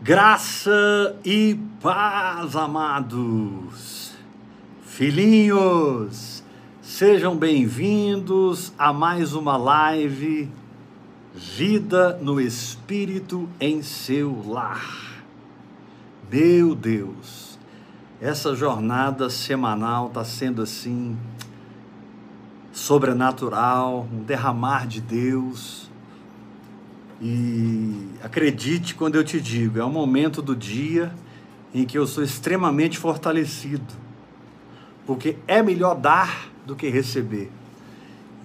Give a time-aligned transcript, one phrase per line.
[0.00, 4.12] Graça e paz, amados,
[4.80, 6.44] filhinhos,
[6.80, 10.48] sejam bem-vindos a mais uma live
[11.34, 15.24] Vida no Espírito em seu lar.
[16.30, 17.58] Meu Deus,
[18.20, 21.18] essa jornada semanal está sendo assim
[22.72, 25.87] sobrenatural, um derramar de Deus
[27.20, 31.12] e acredite quando eu te digo, é um momento do dia
[31.74, 33.94] em que eu sou extremamente fortalecido,
[35.06, 37.50] porque é melhor dar do que receber.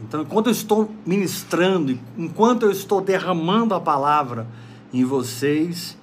[0.01, 4.47] Então, enquanto eu estou ministrando, enquanto eu estou derramando a palavra
[4.91, 5.97] em vocês,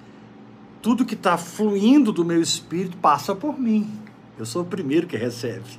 [0.80, 3.90] tudo que está fluindo do meu espírito passa por mim.
[4.38, 5.78] Eu sou o primeiro que recebe.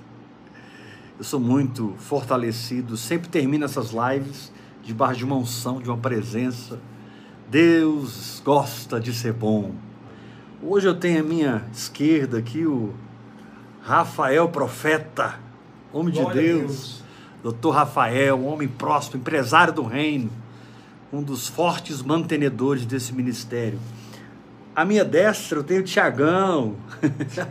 [1.17, 4.51] Eu sou muito fortalecido, sempre termino essas lives
[4.83, 6.79] debaixo de uma unção, de uma presença.
[7.49, 9.71] Deus gosta de ser bom.
[10.63, 12.93] Hoje eu tenho à minha esquerda aqui o
[13.81, 15.39] Rafael Profeta,
[15.91, 16.61] homem Glória de Deus.
[16.61, 17.03] Deus.
[17.43, 20.29] Doutor Rafael, um homem próximo, empresário do reino,
[21.11, 23.79] um dos fortes mantenedores desse ministério.
[24.75, 26.75] À minha destra eu tenho o Tiagão.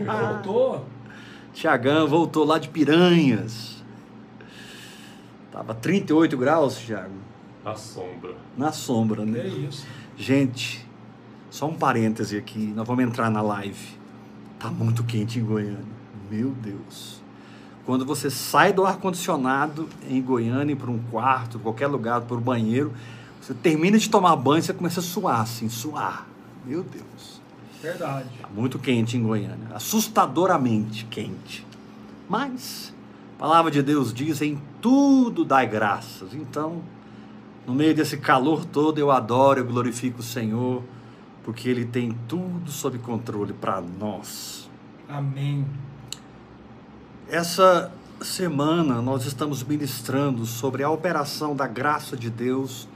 [0.07, 0.87] Voltou?
[1.53, 3.80] Tiagão voltou lá de Piranhas.
[5.53, 7.15] Tava 38 graus, Thiago.
[7.65, 8.35] Na sombra.
[8.57, 9.41] Na sombra, né?
[9.41, 9.87] É isso.
[10.17, 10.87] Gente,
[11.51, 13.99] só um parêntese aqui, nós vamos entrar na live.
[14.59, 16.01] Tá muito quente em Goiânia.
[16.31, 17.21] Meu Deus.
[17.85, 22.93] Quando você sai do ar-condicionado em Goiânia para um quarto, qualquer lugar, para o banheiro,
[23.41, 26.27] você termina de tomar banho e você começa a suar, assim, suar.
[26.65, 27.41] Meu Deus.
[27.83, 28.29] Verdade.
[28.41, 29.69] Tá muito quente em Goiânia.
[29.75, 31.67] Assustadoramente quente.
[32.29, 32.95] Mas
[33.41, 36.35] palavra de Deus diz: em tudo dai graças.
[36.35, 36.83] Então,
[37.67, 40.83] no meio desse calor todo, eu adoro, eu glorifico o Senhor,
[41.43, 44.69] porque Ele tem tudo sob controle para nós.
[45.09, 45.67] Amém.
[47.29, 52.87] Essa semana nós estamos ministrando sobre a operação da graça de Deus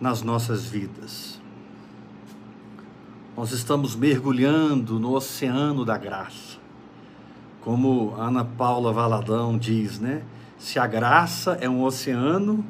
[0.00, 1.40] nas nossas vidas.
[3.36, 6.57] Nós estamos mergulhando no oceano da graça
[7.68, 10.22] como Ana Paula Valadão diz, né?
[10.58, 12.64] Se a graça é um oceano,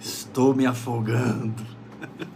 [0.00, 1.62] estou me afogando.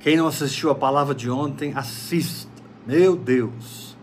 [0.00, 2.50] Quem não assistiu a palavra de ontem, assista.
[2.84, 3.96] Meu Deus.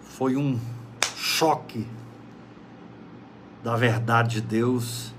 [0.00, 0.60] Foi um
[1.16, 1.84] choque
[3.64, 5.12] da verdade de Deus.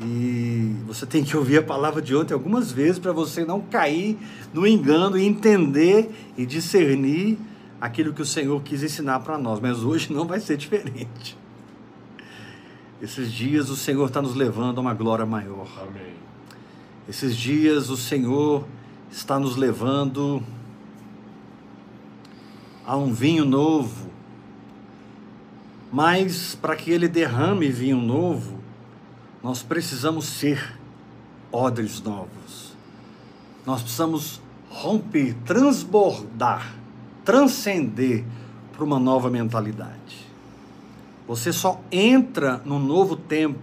[0.00, 4.16] E você tem que ouvir a palavra de ontem algumas vezes para você não cair
[4.54, 7.38] no engano e entender e discernir
[7.80, 11.36] aquilo que o Senhor quis ensinar para nós, mas hoje não vai ser diferente.
[13.00, 15.68] Esses dias o Senhor está nos levando a uma glória maior.
[15.80, 16.14] Amém.
[17.08, 18.66] Esses dias o Senhor
[19.10, 20.42] está nos levando
[22.84, 24.08] a um vinho novo.
[25.92, 28.58] Mas para que ele derrame vinho novo,
[29.42, 30.78] nós precisamos ser
[31.52, 32.76] odres novos.
[33.64, 36.77] Nós precisamos romper, transbordar
[37.28, 38.24] transcender
[38.72, 40.26] para uma nova mentalidade.
[41.26, 43.58] Você só entra num novo tempo,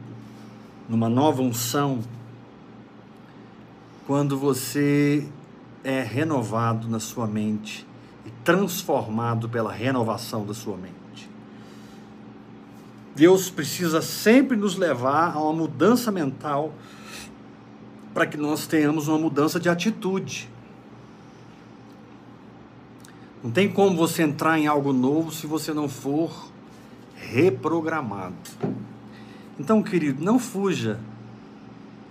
[0.87, 2.01] numa nova unção,
[4.05, 5.27] quando você
[5.83, 7.87] é renovado na sua mente
[8.23, 11.27] e transformado pela renovação da sua mente.
[13.15, 16.71] Deus precisa sempre nos levar a uma mudança mental
[18.13, 20.53] para que nós tenhamos uma mudança de atitude.
[23.45, 26.47] Não tem como você entrar em algo novo se você não for
[27.15, 28.33] reprogramado.
[29.59, 30.99] Então, querido, não fuja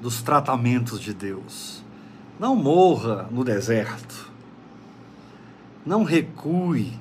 [0.01, 1.83] dos tratamentos de Deus.
[2.39, 4.31] Não morra no deserto.
[5.85, 6.93] Não recue.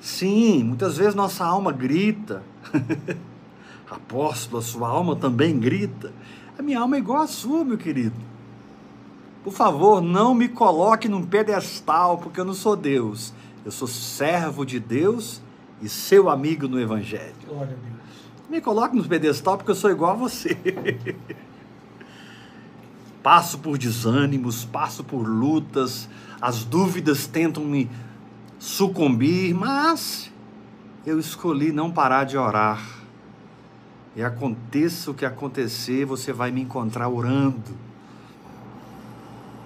[0.00, 2.44] Sim, muitas vezes nossa alma grita.
[3.90, 6.12] Apóstolo, a sua alma também grita.
[6.56, 8.25] A minha alma é igual a sua, meu querido.
[9.46, 13.32] Por favor, não me coloque num pedestal, porque eu não sou Deus.
[13.64, 15.40] Eu sou servo de Deus
[15.80, 17.32] e seu amigo no Evangelho.
[17.46, 18.50] Glória a Deus.
[18.50, 20.58] Me coloque no pedestal, porque eu sou igual a você.
[23.22, 26.08] passo por desânimos, passo por lutas,
[26.42, 27.88] as dúvidas tentam me
[28.58, 30.28] sucumbir, mas
[31.06, 32.84] eu escolhi não parar de orar.
[34.16, 37.85] E aconteça o que acontecer, você vai me encontrar orando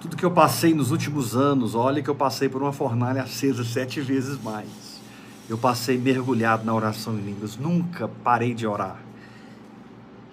[0.01, 3.63] tudo que eu passei nos últimos anos, olha que eu passei por uma fornalha acesa
[3.63, 4.99] sete vezes mais.
[5.47, 8.99] Eu passei mergulhado na oração em línguas, nunca parei de orar.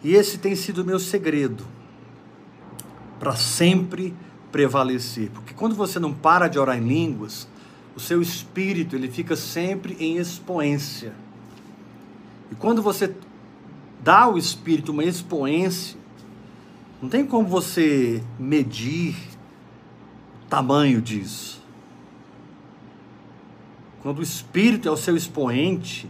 [0.03, 1.65] E esse tem sido o meu segredo
[3.21, 4.15] para sempre
[4.51, 5.29] prevalecer.
[5.35, 7.47] Porque quando você não para de orar em línguas,
[7.95, 11.13] o seu espírito ele fica sempre em expoência.
[12.51, 13.15] E quando você
[14.03, 15.99] dá ao espírito uma expoência,
[17.03, 19.28] não tem como você medir
[20.49, 21.63] tamanho disso.
[24.03, 26.09] Quando o espírito é o seu expoente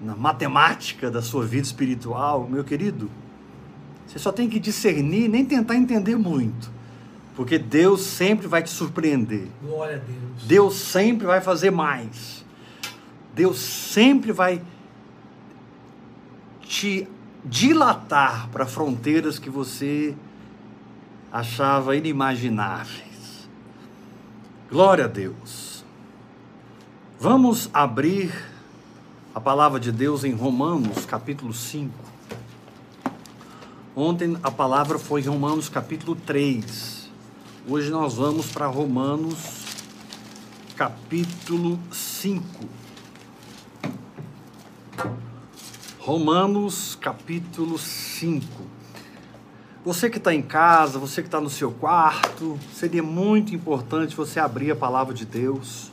[0.00, 3.10] na matemática da sua vida espiritual, meu querido,
[4.06, 6.70] você só tem que discernir, nem tentar entender muito.
[7.34, 9.48] Porque Deus sempre vai te surpreender.
[9.62, 10.42] Glória a Deus.
[10.46, 12.44] Deus sempre vai fazer mais.
[13.34, 14.62] Deus sempre vai
[16.62, 17.06] te
[17.44, 20.14] dilatar para fronteiras que você
[21.36, 23.46] achava inimagináveis.
[24.70, 25.84] Glória a Deus.
[27.20, 28.32] Vamos abrir
[29.34, 31.92] a palavra de Deus em Romanos, capítulo 5.
[33.94, 37.10] Ontem a palavra foi em Romanos, capítulo 3.
[37.68, 39.66] Hoje nós vamos para Romanos,
[40.74, 42.44] capítulo 5.
[45.98, 48.75] Romanos capítulo 5.
[49.86, 54.40] Você que está em casa, você que está no seu quarto, seria muito importante você
[54.40, 55.92] abrir a palavra de Deus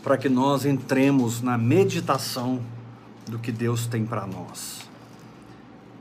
[0.00, 2.60] para que nós entremos na meditação
[3.28, 4.88] do que Deus tem para nós.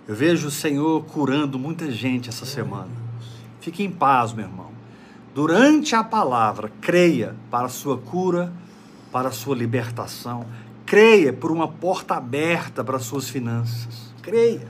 [0.08, 2.92] Eu vejo o Senhor curando muita gente essa semana.
[3.60, 4.70] Fique em paz, meu irmão.
[5.34, 8.54] Durante a palavra, creia para a sua cura,
[9.12, 10.46] para a sua libertação
[10.86, 14.14] Creia por uma porta aberta para as suas finanças.
[14.22, 14.68] Creia.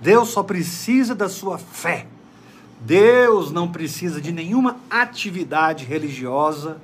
[0.00, 2.06] Deus só precisa da sua fé.
[2.80, 6.78] Deus não precisa de nenhuma atividade religiosa,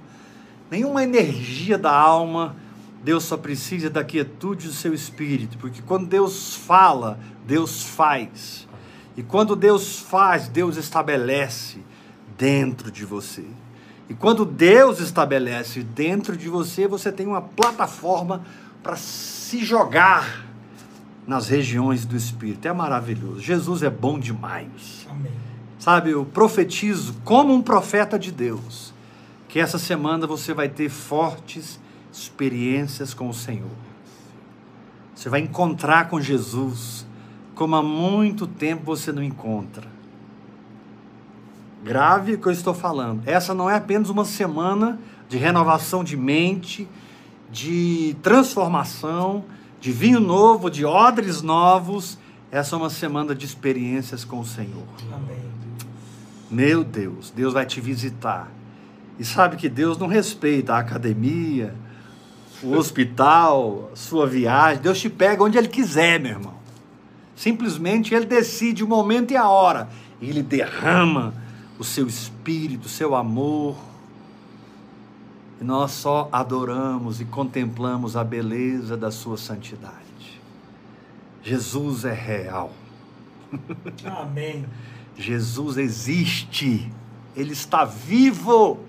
[0.71, 2.57] nenhuma energia da alma.
[3.03, 8.69] Deus só precisa da quietude do seu espírito, porque quando Deus fala, Deus faz.
[9.17, 11.79] E quando Deus faz, Deus estabelece
[12.39, 13.45] dentro de você.
[14.09, 18.45] E quando Deus estabelece dentro de você, você tem uma plataforma
[18.83, 20.50] para se jogar
[21.26, 22.67] nas regiões do Espírito.
[22.67, 23.40] É maravilhoso.
[23.40, 25.06] Jesus é bom demais.
[25.11, 25.32] Amém.
[25.78, 28.93] Sabe, eu profetizo como um profeta de Deus
[29.49, 31.81] que essa semana você vai ter fortes
[32.12, 33.70] experiências com o Senhor.
[35.14, 37.06] Você vai encontrar com Jesus
[37.55, 39.87] como há muito tempo você não encontra.
[41.82, 43.23] Grave o que eu estou falando.
[43.26, 46.88] Essa não é apenas uma semana de renovação de mente,
[47.50, 49.44] de transformação,
[49.81, 52.19] de vinho novo, de odres novos.
[52.53, 54.85] Essa é uma semana de experiências com o Senhor.
[55.12, 55.50] Amém.
[56.50, 58.50] Meu Deus, Deus vai te visitar.
[59.19, 61.75] E sabe que Deus não respeita a academia,
[62.62, 64.82] o hospital, sua viagem.
[64.82, 66.55] Deus te pega onde Ele quiser, meu irmão.
[67.37, 69.88] Simplesmente Ele decide o momento e a hora.
[70.21, 71.33] E Ele derrama
[71.79, 73.89] o seu espírito, o seu amor.
[75.61, 80.41] E nós só adoramos e contemplamos a beleza da sua santidade.
[81.43, 82.73] Jesus é real.
[84.05, 84.65] Amém.
[85.17, 86.91] Jesus existe.
[87.37, 88.81] Ele está vivo.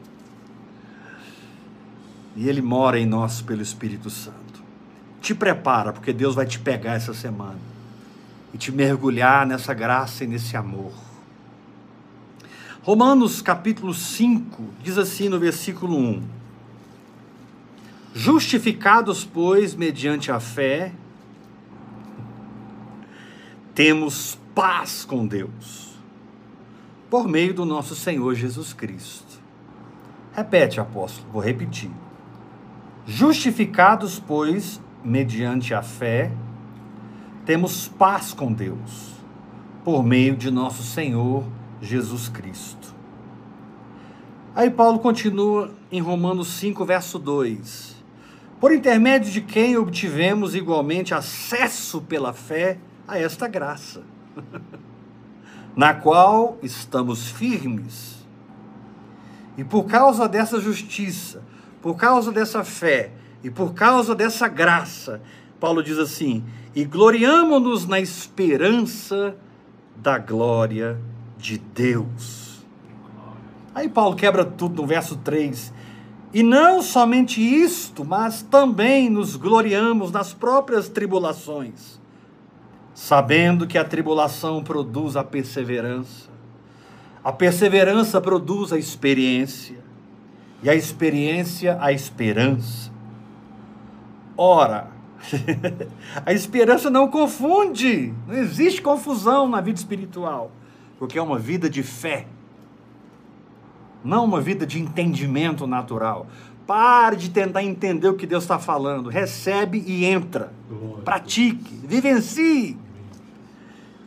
[2.35, 4.63] E ele mora em nós pelo Espírito Santo.
[5.21, 7.59] Te prepara, porque Deus vai te pegar essa semana
[8.53, 10.93] e te mergulhar nessa graça e nesse amor.
[12.81, 16.40] Romanos capítulo 5 diz assim no versículo 1:
[18.13, 20.91] Justificados, pois, mediante a fé,
[23.73, 25.97] temos paz com Deus,
[27.09, 29.39] por meio do nosso Senhor Jesus Cristo.
[30.33, 31.91] Repete, apóstolo, vou repetir.
[33.05, 36.31] Justificados, pois, mediante a fé,
[37.45, 39.13] temos paz com Deus,
[39.83, 41.43] por meio de nosso Senhor
[41.81, 42.93] Jesus Cristo.
[44.53, 47.90] Aí Paulo continua em Romanos 5, verso 2:
[48.61, 52.77] Por intermédio de quem obtivemos igualmente acesso pela fé
[53.07, 54.03] a esta graça,
[55.75, 58.23] na qual estamos firmes.
[59.57, 61.41] E por causa dessa justiça,
[61.81, 63.11] por causa dessa fé
[63.43, 65.23] e por causa dessa graça,
[65.59, 66.43] Paulo diz assim:
[66.75, 69.35] e gloriamo-nos na esperança
[69.95, 70.99] da glória
[71.35, 72.63] de Deus.
[73.73, 75.80] Aí Paulo quebra tudo no verso 3.
[76.33, 81.99] E não somente isto, mas também nos gloriamos nas próprias tribulações,
[82.93, 86.29] sabendo que a tribulação produz a perseverança,
[87.23, 89.79] a perseverança produz a experiência,
[90.63, 92.91] e a experiência a esperança.
[94.37, 94.89] Ora,
[96.25, 100.51] a esperança não confunde, não existe confusão na vida espiritual
[101.01, 102.27] porque é uma vida de fé,
[104.03, 106.27] não uma vida de entendimento natural.
[106.65, 109.09] Pare de tentar entender o que Deus está falando.
[109.09, 110.53] Recebe e entra.
[111.03, 112.77] Pratique, vivencie.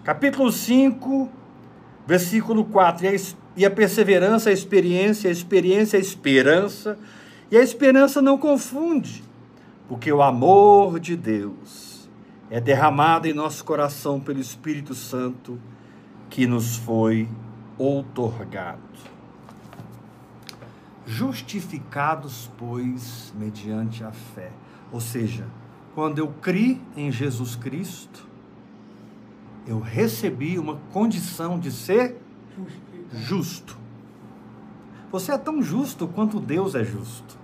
[0.02, 1.28] Capítulo 5,
[2.06, 3.06] versículo 4.
[3.56, 6.98] E a perseverança, a experiência, a experiência, a esperança.
[7.50, 9.22] E a esperança não confunde,
[9.88, 12.08] porque o amor de Deus
[12.50, 15.60] é derramado em nosso coração pelo Espírito Santo
[16.30, 17.28] que nos foi
[17.78, 18.80] outorgado.
[21.06, 24.50] Justificados, pois, mediante a fé.
[24.90, 25.46] Ou seja,
[25.94, 28.26] quando eu criei em Jesus Cristo,
[29.66, 32.20] eu recebi uma condição de ser
[33.12, 33.78] justo.
[35.10, 37.38] Você é tão justo quanto Deus é justo.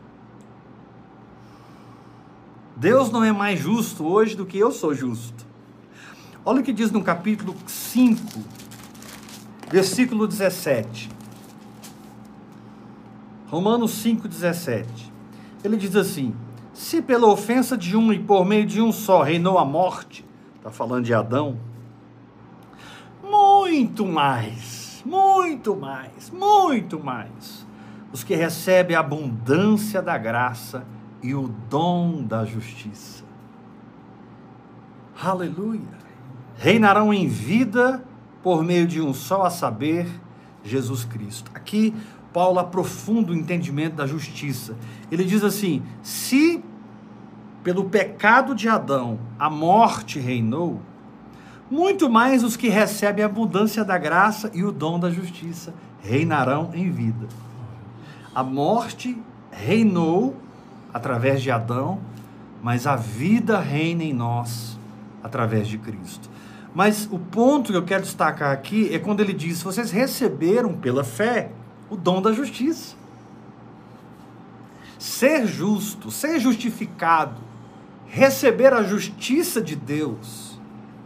[2.76, 5.46] Deus não é mais justo hoje do que eu sou justo.
[6.44, 8.20] Olha o que diz no capítulo 5,
[9.70, 11.19] versículo 17.
[13.50, 15.12] Romanos 5, 17.
[15.64, 16.34] Ele diz assim:
[16.72, 20.24] Se pela ofensa de um e por meio de um só reinou a morte,
[20.56, 21.58] está falando de Adão,
[23.22, 27.66] muito mais, muito mais, muito mais,
[28.12, 30.86] os que recebem a abundância da graça
[31.20, 33.24] e o dom da justiça.
[35.20, 35.98] Aleluia!
[36.56, 38.04] Reinarão em vida
[38.44, 40.08] por meio de um só, a saber,
[40.62, 41.50] Jesus Cristo.
[41.54, 41.94] Aqui,
[42.32, 44.76] Paulo aprofunda o entendimento da justiça.
[45.10, 46.62] Ele diz assim: se
[47.62, 50.80] pelo pecado de Adão a morte reinou,
[51.70, 55.72] muito mais os que recebem a abundância da graça e o dom da justiça
[56.02, 57.28] reinarão em vida.
[58.34, 59.16] A morte
[59.50, 60.36] reinou
[60.92, 62.00] através de Adão,
[62.62, 64.78] mas a vida reina em nós
[65.22, 66.28] através de Cristo.
[66.74, 71.02] Mas o ponto que eu quero destacar aqui é quando ele diz: vocês receberam pela
[71.02, 71.50] fé
[71.90, 72.96] o dom da justiça.
[74.98, 77.40] Ser justo, ser justificado,
[78.06, 80.58] receber a justiça de Deus,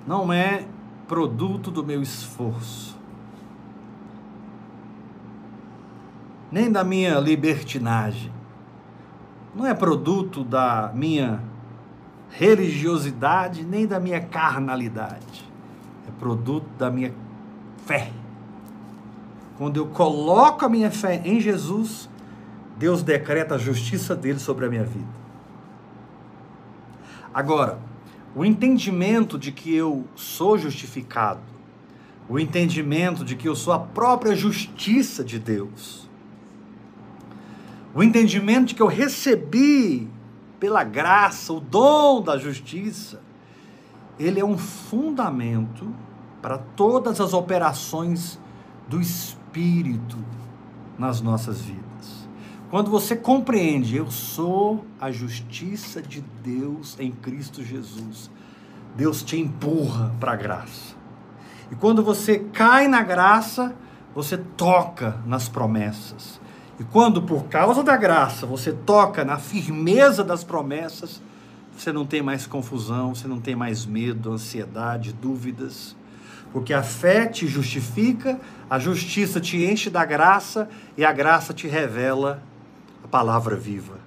[0.07, 0.67] não é
[1.09, 2.97] produto do meu esforço,
[6.53, 8.35] nem da minha libertinagem
[9.55, 11.41] não é produto da minha
[12.31, 15.49] religiosidade nem da minha carnalidade.
[16.09, 17.15] É produto da minha
[17.87, 18.11] fé.
[19.65, 22.07] Quando eu coloco a minha fé em Jesus,
[22.77, 25.09] Deus decreta a justiça dele sobre a minha vida.
[27.33, 27.79] Agora,
[28.37, 31.41] o entendimento de que eu sou justificado,
[32.29, 36.11] o entendimento de que eu sou a própria justiça de Deus,
[37.95, 40.11] o entendimento de que eu recebi
[40.61, 43.23] pela graça o dom da justiça,
[44.19, 45.91] ele é um fundamento
[46.43, 48.39] para todas as operações
[48.87, 49.44] do Espírito
[50.99, 51.85] nas nossas vidas.
[52.71, 58.31] Quando você compreende, eu sou a justiça de Deus em Cristo Jesus,
[58.97, 60.97] Deus te empurra para a graça.
[61.71, 63.75] E quando você cai na graça,
[64.15, 66.41] você toca nas promessas.
[66.79, 71.23] E quando, por causa da graça, você toca na firmeza das promessas,
[71.77, 75.97] você não tem mais confusão, você não tem mais medo, ansiedade, dúvidas,
[76.55, 81.67] porque a fé te justifica, a justiça te enche da graça e a graça te
[81.67, 82.45] revela
[83.03, 83.99] a palavra viva.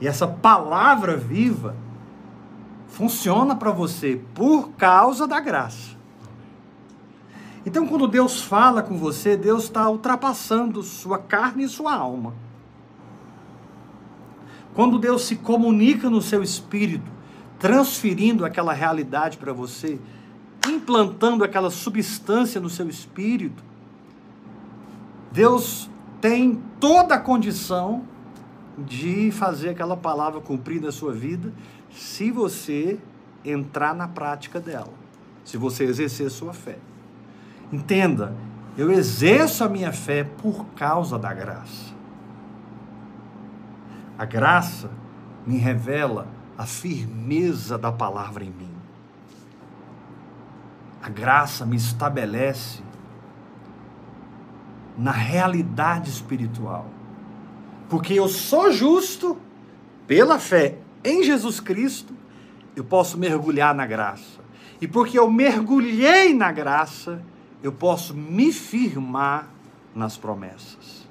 [0.00, 1.76] E essa palavra viva
[2.88, 5.94] funciona para você por causa da graça.
[7.66, 12.32] Então, quando Deus fala com você, Deus está ultrapassando sua carne e sua alma.
[14.74, 17.10] Quando Deus se comunica no seu espírito,
[17.58, 20.00] transferindo aquela realidade para você,
[20.68, 23.62] implantando aquela substância no seu espírito,
[25.30, 25.90] Deus
[26.20, 28.04] tem toda a condição
[28.78, 31.52] de fazer aquela palavra cumprir na sua vida,
[31.90, 32.98] se você
[33.44, 34.92] entrar na prática dela,
[35.44, 36.78] se você exercer sua fé.
[37.72, 38.34] Entenda,
[38.76, 41.92] eu exerço a minha fé por causa da graça.
[44.18, 44.90] A graça
[45.46, 48.71] me revela a firmeza da palavra em mim.
[51.02, 52.80] A graça me estabelece
[54.96, 56.86] na realidade espiritual.
[57.88, 59.36] Porque eu sou justo
[60.06, 62.14] pela fé em Jesus Cristo,
[62.76, 64.40] eu posso mergulhar na graça.
[64.80, 67.22] E porque eu mergulhei na graça,
[67.62, 69.48] eu posso me firmar
[69.94, 71.06] nas promessas.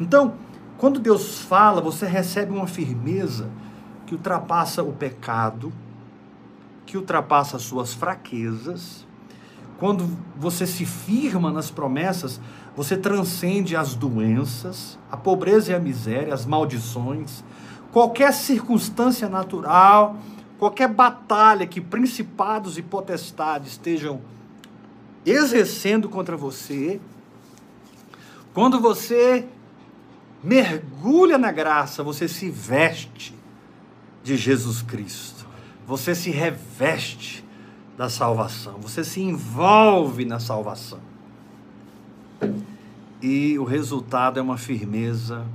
[0.00, 0.34] Então,
[0.78, 3.50] quando Deus fala, você recebe uma firmeza
[4.06, 5.72] que ultrapassa o pecado,
[6.86, 9.06] que ultrapassa as suas fraquezas,
[9.78, 12.40] quando você se firma nas promessas,
[12.76, 17.44] você transcende as doenças, a pobreza e a miséria, as maldições,
[17.92, 20.16] qualquer circunstância natural,
[20.58, 24.20] qualquer batalha que principados e potestades estejam
[25.26, 27.00] exercendo contra você.
[28.52, 29.46] Quando você
[30.42, 33.34] mergulha na graça, você se veste
[34.22, 35.33] de Jesus Cristo.
[35.86, 37.44] Você se reveste
[37.96, 38.78] da salvação.
[38.80, 41.00] Você se envolve na salvação.
[43.20, 45.46] E o resultado é uma firmeza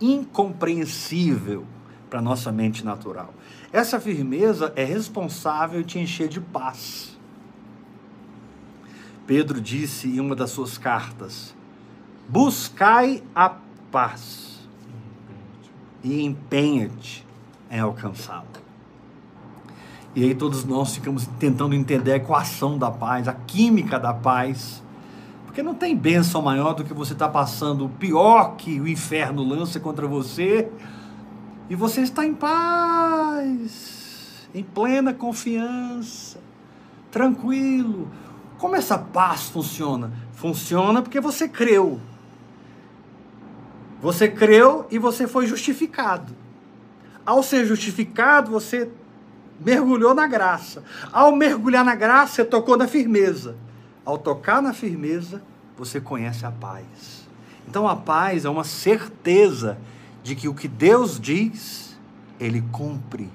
[0.00, 1.64] incompreensível
[2.08, 3.32] para nossa mente natural.
[3.72, 7.16] Essa firmeza é responsável te encher de paz.
[9.26, 11.54] Pedro disse em uma das suas cartas:
[12.28, 13.54] Buscai a
[13.92, 14.58] paz
[16.02, 17.24] e empenha-te
[17.70, 18.69] em alcançá-la.
[20.14, 24.82] E aí todos nós ficamos tentando entender a equação da paz, a química da paz.
[25.46, 28.88] Porque não tem bênção maior do que você estar tá passando o pior que o
[28.88, 30.70] inferno lança contra você
[31.68, 33.68] e você está em paz,
[34.52, 36.40] em plena confiança,
[37.12, 38.10] tranquilo.
[38.58, 40.12] Como essa paz funciona?
[40.32, 42.00] Funciona porque você creu.
[44.02, 46.34] Você creu e você foi justificado.
[47.24, 48.90] Ao ser justificado, você
[49.60, 50.82] mergulhou na graça.
[51.12, 53.56] Ao mergulhar na graça, você tocou na firmeza.
[54.04, 55.42] Ao tocar na firmeza,
[55.76, 57.28] você conhece a paz.
[57.68, 59.78] Então a paz é uma certeza
[60.22, 61.96] de que o que Deus diz,
[62.38, 63.30] ele cumpre.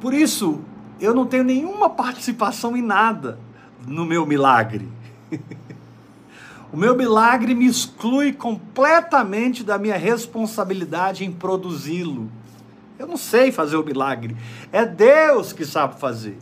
[0.00, 0.60] Por isso,
[1.00, 3.38] eu não tenho nenhuma participação em nada
[3.86, 4.88] no meu milagre.
[6.72, 12.30] o meu milagre me exclui completamente da minha responsabilidade em produzi-lo.
[12.98, 14.36] Eu não sei fazer o milagre.
[14.72, 16.38] É Deus que sabe fazer.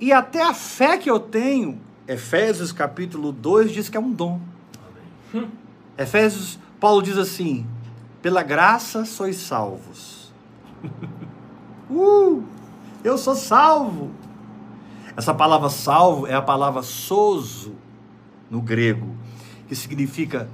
[0.00, 4.40] E até a fé que eu tenho, Efésios capítulo 2 diz que é um dom.
[5.98, 7.66] Efésios, Paulo diz assim:
[8.22, 10.32] pela graça sois salvos.
[11.90, 12.44] uh,
[13.02, 14.10] eu sou salvo.
[15.16, 17.74] Essa palavra salvo é a palavra sozo
[18.48, 19.16] no grego,
[19.66, 20.48] que significa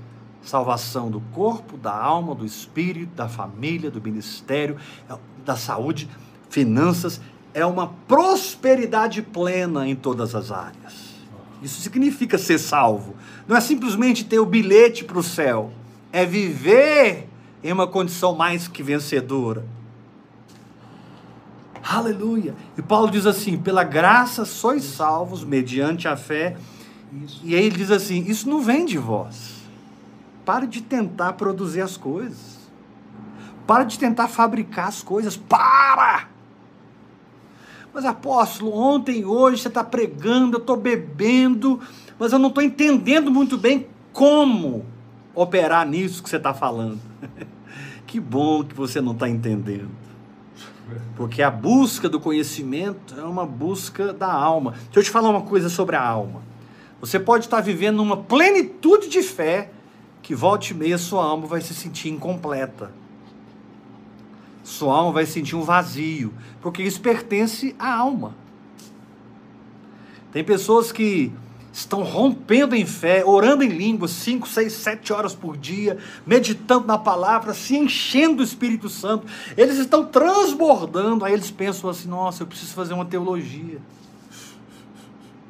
[0.44, 4.76] salvação do corpo, da alma, do espírito, da família, do ministério,
[5.44, 6.08] da saúde,
[6.50, 7.20] finanças,
[7.52, 11.14] é uma prosperidade plena em todas as áreas.
[11.62, 13.14] Isso significa ser salvo.
[13.48, 15.72] Não é simplesmente ter o bilhete para o céu,
[16.12, 17.28] é viver
[17.62, 19.64] em uma condição mais que vencedora.
[21.82, 22.54] Aleluia.
[22.76, 26.56] E Paulo diz assim: pela graça sois salvos mediante a fé.
[27.12, 27.40] Isso.
[27.44, 29.63] E aí ele diz assim: isso não vem de vós.
[30.44, 32.58] Pare de tentar produzir as coisas.
[33.66, 35.36] Para de tentar fabricar as coisas.
[35.36, 36.28] Para!
[37.92, 41.80] Mas apóstolo, ontem hoje você está pregando, eu estou bebendo,
[42.18, 44.84] mas eu não estou entendendo muito bem como
[45.34, 47.00] operar nisso que você está falando.
[48.06, 49.90] que bom que você não está entendendo.
[51.16, 54.72] Porque a busca do conhecimento é uma busca da alma.
[54.72, 56.42] Deixa eu te falar uma coisa sobre a alma.
[57.00, 59.70] Você pode estar vivendo uma plenitude de fé
[60.24, 62.90] que volte e meia sua alma vai se sentir incompleta.
[64.62, 66.32] Sua alma vai sentir um vazio,
[66.62, 68.34] porque isso pertence à alma.
[70.32, 71.30] Tem pessoas que
[71.70, 76.96] estão rompendo em fé, orando em línguas 5, 6, 7 horas por dia, meditando na
[76.96, 79.26] palavra, se enchendo do Espírito Santo.
[79.58, 83.78] Eles estão transbordando, aí eles pensam assim: nossa, eu preciso fazer uma teologia.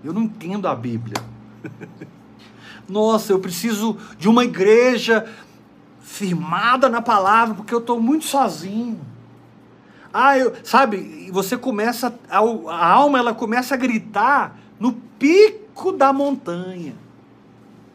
[0.02, 1.22] Eu não entendo a Bíblia.
[2.88, 5.26] Nossa, eu preciso de uma igreja
[6.00, 9.00] firmada na palavra, porque eu estou muito sozinho.
[10.12, 16.12] Ah, eu, sabe, você começa, a, a alma ela começa a gritar no pico da
[16.12, 16.94] montanha.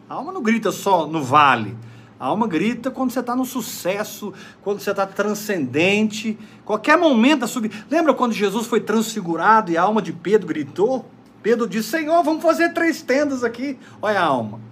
[0.10, 1.78] A alma não grita só no vale.
[2.20, 7.48] A alma grita quando você está no sucesso, quando você está transcendente, qualquer momento da
[7.48, 7.74] subida.
[7.90, 11.06] Lembra quando Jesus foi transfigurado e a alma de Pedro gritou?
[11.42, 13.80] Pedro disse: Senhor, vamos fazer três tendas aqui.
[14.02, 14.69] Olha a alma.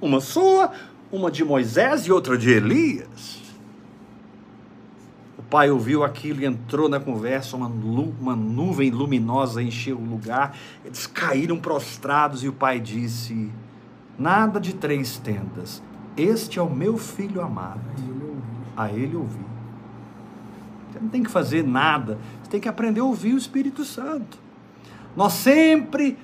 [0.00, 0.72] Uma sua,
[1.10, 3.42] uma de Moisés e outra de Elias.
[5.36, 10.56] O pai ouviu aquilo e entrou na conversa, uma, uma nuvem luminosa encheu o lugar,
[10.84, 13.50] eles caíram prostrados e o pai disse:
[14.18, 15.82] Nada de três tendas,
[16.16, 17.80] este é o meu filho amado.
[18.76, 19.44] A ele ouvi.
[20.92, 24.38] Você não tem que fazer nada, você tem que aprender a ouvir o Espírito Santo.
[25.16, 26.16] Nós sempre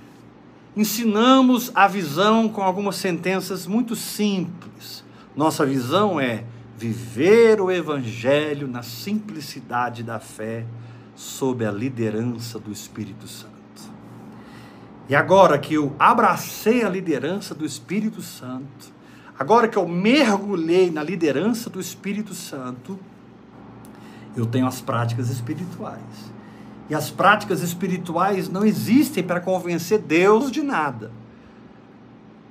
[0.77, 5.05] ensinamos a visão com algumas sentenças muito simples.
[5.37, 6.45] Nossa visão é
[6.77, 10.67] viver o Evangelho na simplicidade da fé,
[11.15, 13.55] sob a liderança do Espírito Santo.
[15.09, 18.93] E agora que eu abracei a liderança do Espírito Santo,
[19.39, 22.99] agora que eu mergulhei na liderança do Espírito Santo,
[24.37, 26.34] eu tenho as práticas espirituais.
[26.89, 31.11] E as práticas espirituais não existem para convencer Deus de nada.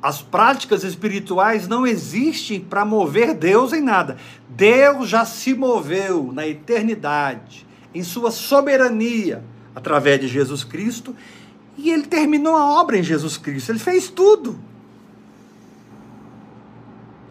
[0.02, 4.18] As práticas espirituais não existem para mover Deus em nada.
[4.50, 7.66] Deus já se moveu na eternidade,
[7.96, 9.44] em sua soberania,
[9.74, 11.16] através de Jesus Cristo,
[11.78, 13.72] e ele terminou a obra em Jesus Cristo.
[13.72, 14.60] Ele fez tudo.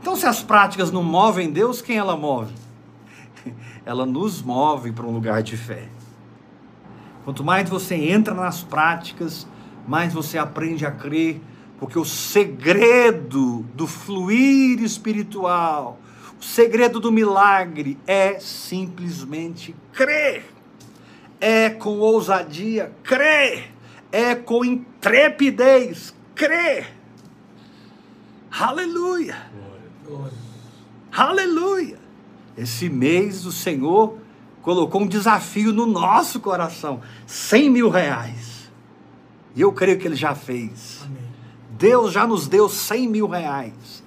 [0.00, 2.54] Então, se as práticas não movem Deus, quem ela move?
[3.84, 5.88] Ela nos move para um lugar de fé.
[7.24, 9.46] Quanto mais você entra nas práticas,
[9.86, 11.40] mais você aprende a crer,
[11.78, 16.00] porque o segredo do fluir espiritual,
[16.40, 20.44] o segredo do milagre é simplesmente crer.
[21.40, 23.72] É com ousadia crer,
[24.10, 26.88] é com intrepidez crer.
[28.50, 29.36] Aleluia!
[31.10, 31.98] Aleluia!
[32.56, 34.18] Esse mês o Senhor
[34.62, 38.70] colocou um desafio no nosso coração: 100 mil reais.
[39.54, 41.02] E eu creio que Ele já fez.
[41.04, 41.22] Amém.
[41.78, 44.02] Deus já nos deu 100 mil reais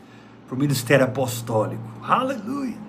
[0.47, 1.83] para o ministério apostólico.
[2.01, 2.85] Aleluia.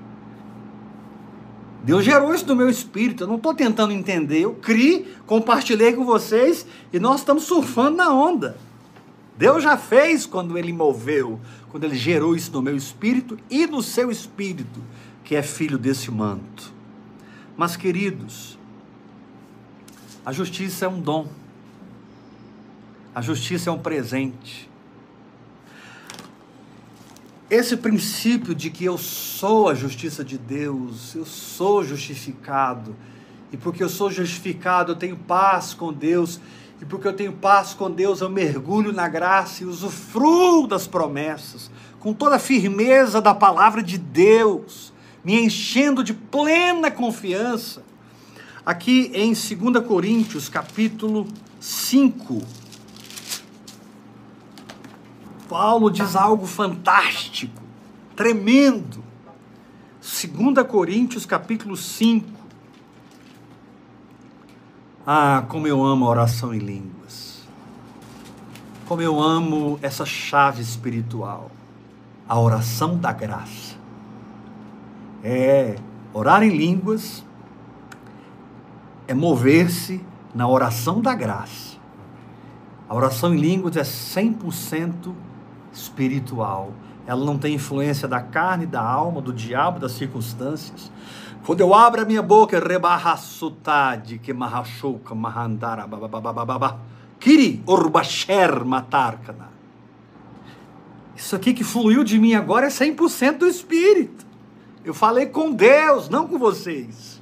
[1.82, 3.24] Deus gerou isso no meu espírito.
[3.24, 4.40] Eu não estou tentando entender.
[4.40, 8.56] Eu criei, compartilhei com vocês e nós estamos surfando na onda.
[9.36, 11.38] Deus já fez quando Ele moveu,
[11.70, 14.80] quando Ele gerou isso no meu espírito e no seu espírito,
[15.22, 16.75] que é filho desse manto.
[17.56, 18.58] Mas, queridos,
[20.24, 21.26] a justiça é um dom,
[23.14, 24.68] a justiça é um presente.
[27.48, 32.94] Esse princípio de que eu sou a justiça de Deus, eu sou justificado,
[33.50, 36.38] e porque eu sou justificado, eu tenho paz com Deus,
[36.82, 41.70] e porque eu tenho paz com Deus, eu mergulho na graça e usufruo das promessas,
[42.00, 44.92] com toda a firmeza da palavra de Deus
[45.26, 47.82] me enchendo de plena confiança.
[48.64, 51.26] Aqui em 2 Coríntios, capítulo
[51.58, 52.44] 5,
[55.48, 57.60] Paulo diz algo fantástico,
[58.14, 59.02] tremendo.
[60.00, 62.24] 2 Coríntios, capítulo 5.
[65.04, 67.42] Ah, como eu amo a oração em línguas.
[68.86, 71.50] Como eu amo essa chave espiritual,
[72.28, 73.65] a oração da graça
[75.22, 75.76] é
[76.12, 77.24] orar em línguas,
[79.06, 81.76] é mover-se na oração da graça.
[82.88, 85.12] A oração em línguas é 100%
[85.72, 86.72] espiritual.
[87.06, 90.90] Ela não tem influência da carne, da alma, do diabo, das circunstâncias.
[91.44, 96.80] Quando eu abro a minha boca, rebarrassutade, que marrachuca, marrandara, babababababa,
[97.20, 99.50] kiri, urbasher, matarkana.
[101.14, 104.25] Isso aqui que fluiu de mim agora é 100% do espírito.
[104.86, 107.20] Eu falei com Deus, não com vocês.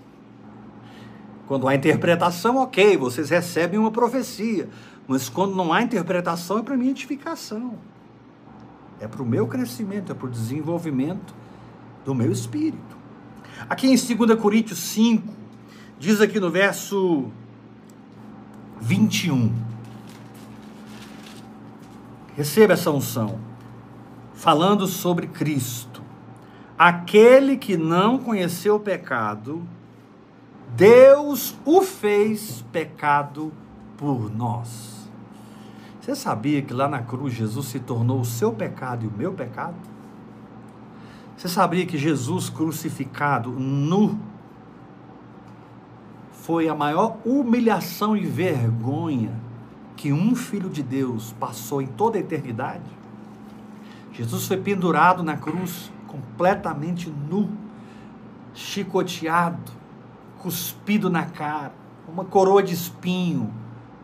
[1.47, 4.69] Quando há interpretação, ok, vocês recebem uma profecia.
[5.09, 7.79] Mas quando não há interpretação, é para minha edificação.
[9.01, 11.35] É para o meu crescimento, é para o desenvolvimento
[12.05, 12.99] do meu espírito.
[13.67, 15.27] Aqui em 2 Coríntios 5,
[15.99, 17.31] diz aqui no verso
[18.79, 19.55] 21.
[22.37, 23.41] Receba essa unção.
[24.35, 25.94] Falando sobre Cristo
[26.79, 29.63] aquele que não conheceu o pecado,
[30.77, 33.53] Deus o fez pecado
[33.97, 35.09] por nós.
[36.01, 39.33] Você sabia que lá na cruz Jesus se tornou o seu pecado e o meu
[39.33, 39.77] pecado?
[41.37, 44.19] Você sabia que Jesus crucificado nu
[46.33, 49.33] foi a maior humilhação e vergonha
[49.97, 52.85] que um filho de Deus passou em toda a eternidade?
[54.13, 57.51] Jesus foi pendurado na cruz completamente nu,
[58.55, 59.73] chicoteado,
[60.39, 61.73] cuspido na cara,
[62.07, 63.53] uma coroa de espinho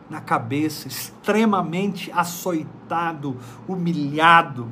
[0.09, 4.69] na cabeça, extremamente açoitado, humilhado.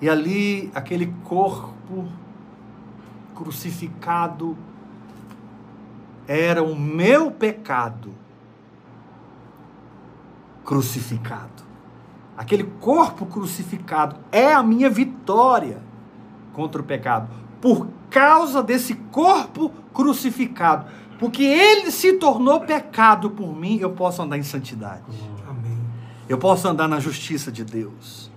[0.00, 2.08] E ali aquele corpo
[3.34, 4.56] crucificado
[6.26, 8.12] era o meu pecado
[10.64, 11.62] crucificado.
[12.36, 15.80] Aquele corpo crucificado é a minha vitória
[16.54, 17.28] contra o pecado.
[17.60, 20.86] Por causa desse corpo crucificado.
[21.18, 25.02] Porque ele se tornou pecado por mim, eu posso andar em santidade.
[25.46, 25.78] Amém.
[26.28, 28.30] Eu posso andar na justiça de Deus.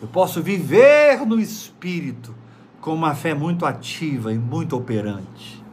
[0.00, 2.34] Eu posso viver no Espírito
[2.80, 5.64] com uma fé muito ativa e muito operante.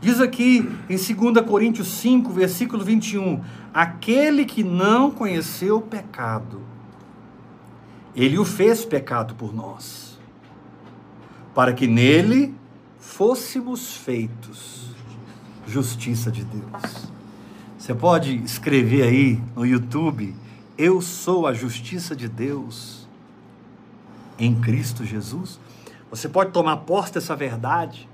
[0.00, 3.42] Diz aqui em 2 Coríntios 5, versículo 21,
[3.74, 6.62] aquele que não conheceu o pecado,
[8.14, 10.07] ele o fez pecado por nós,
[11.58, 12.54] para que nele
[13.00, 14.94] fôssemos feitos
[15.66, 17.10] justiça de Deus.
[17.76, 20.36] Você pode escrever aí no YouTube,
[20.78, 23.08] eu sou a justiça de Deus
[24.38, 25.58] em Cristo Jesus.
[26.08, 28.08] Você pode tomar posse dessa verdade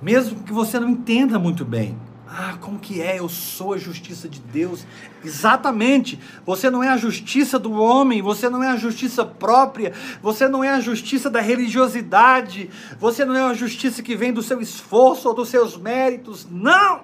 [0.00, 1.94] mesmo que você não entenda muito bem.
[2.36, 3.20] Ah, como que é?
[3.20, 4.84] Eu sou a justiça de Deus.
[5.24, 6.18] Exatamente.
[6.44, 10.64] Você não é a justiça do homem, você não é a justiça própria, você não
[10.64, 12.68] é a justiça da religiosidade,
[12.98, 16.44] você não é a justiça que vem do seu esforço ou dos seus méritos.
[16.50, 17.02] Não!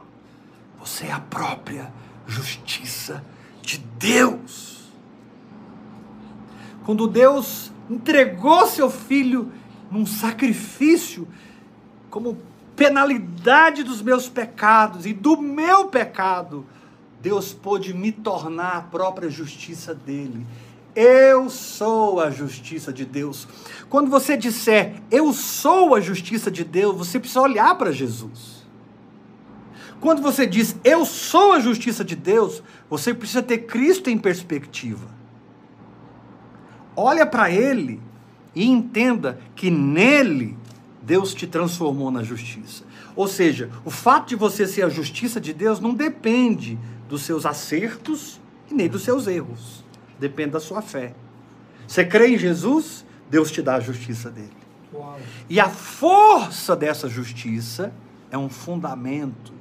[0.81, 1.93] Você é a própria
[2.27, 3.25] justiça
[3.63, 4.91] de Deus.
[6.85, 9.53] Quando Deus entregou seu filho
[9.93, 11.29] num sacrifício
[12.11, 12.50] como
[12.81, 16.65] penalidade dos meus pecados e do meu pecado,
[17.21, 20.47] Deus pôde me tornar a própria justiça dele.
[20.97, 23.47] Eu sou a justiça de Deus.
[23.91, 28.67] Quando você disser eu sou a justiça de Deus, você precisa olhar para Jesus.
[30.01, 35.07] Quando você diz eu sou a justiça de Deus, você precisa ter Cristo em perspectiva.
[36.97, 38.01] Olha para ele
[38.55, 40.57] e entenda que nele
[41.11, 42.85] Deus te transformou na justiça.
[43.17, 47.45] Ou seja, o fato de você ser a justiça de Deus não depende dos seus
[47.45, 49.85] acertos e nem dos seus erros.
[50.21, 51.13] Depende da sua fé.
[51.85, 54.53] Você crê em Jesus, Deus te dá a justiça dele.
[54.95, 55.19] Uau.
[55.49, 57.93] E a força dessa justiça
[58.31, 59.53] é um fundamento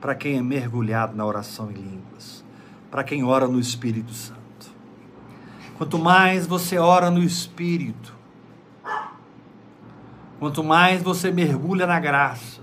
[0.00, 2.44] para quem é mergulhado na oração em línguas,
[2.90, 4.40] para quem ora no Espírito Santo.
[5.78, 8.18] Quanto mais você ora no Espírito,
[10.40, 12.62] Quanto mais você mergulha na graça,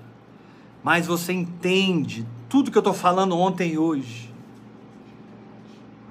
[0.84, 4.34] mais você entende tudo que eu estou falando ontem e hoje.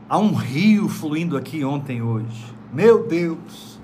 [0.08, 2.54] Há um rio fluindo aqui ontem e hoje.
[2.72, 3.80] Meu Deus!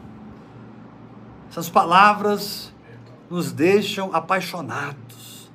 [1.51, 2.73] Essas palavras
[3.29, 5.51] nos deixam apaixonados.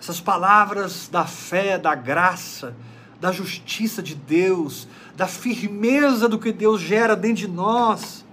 [0.00, 2.76] Essas palavras da fé, da graça,
[3.20, 4.86] da justiça de Deus,
[5.16, 8.24] da firmeza do que Deus gera dentro de nós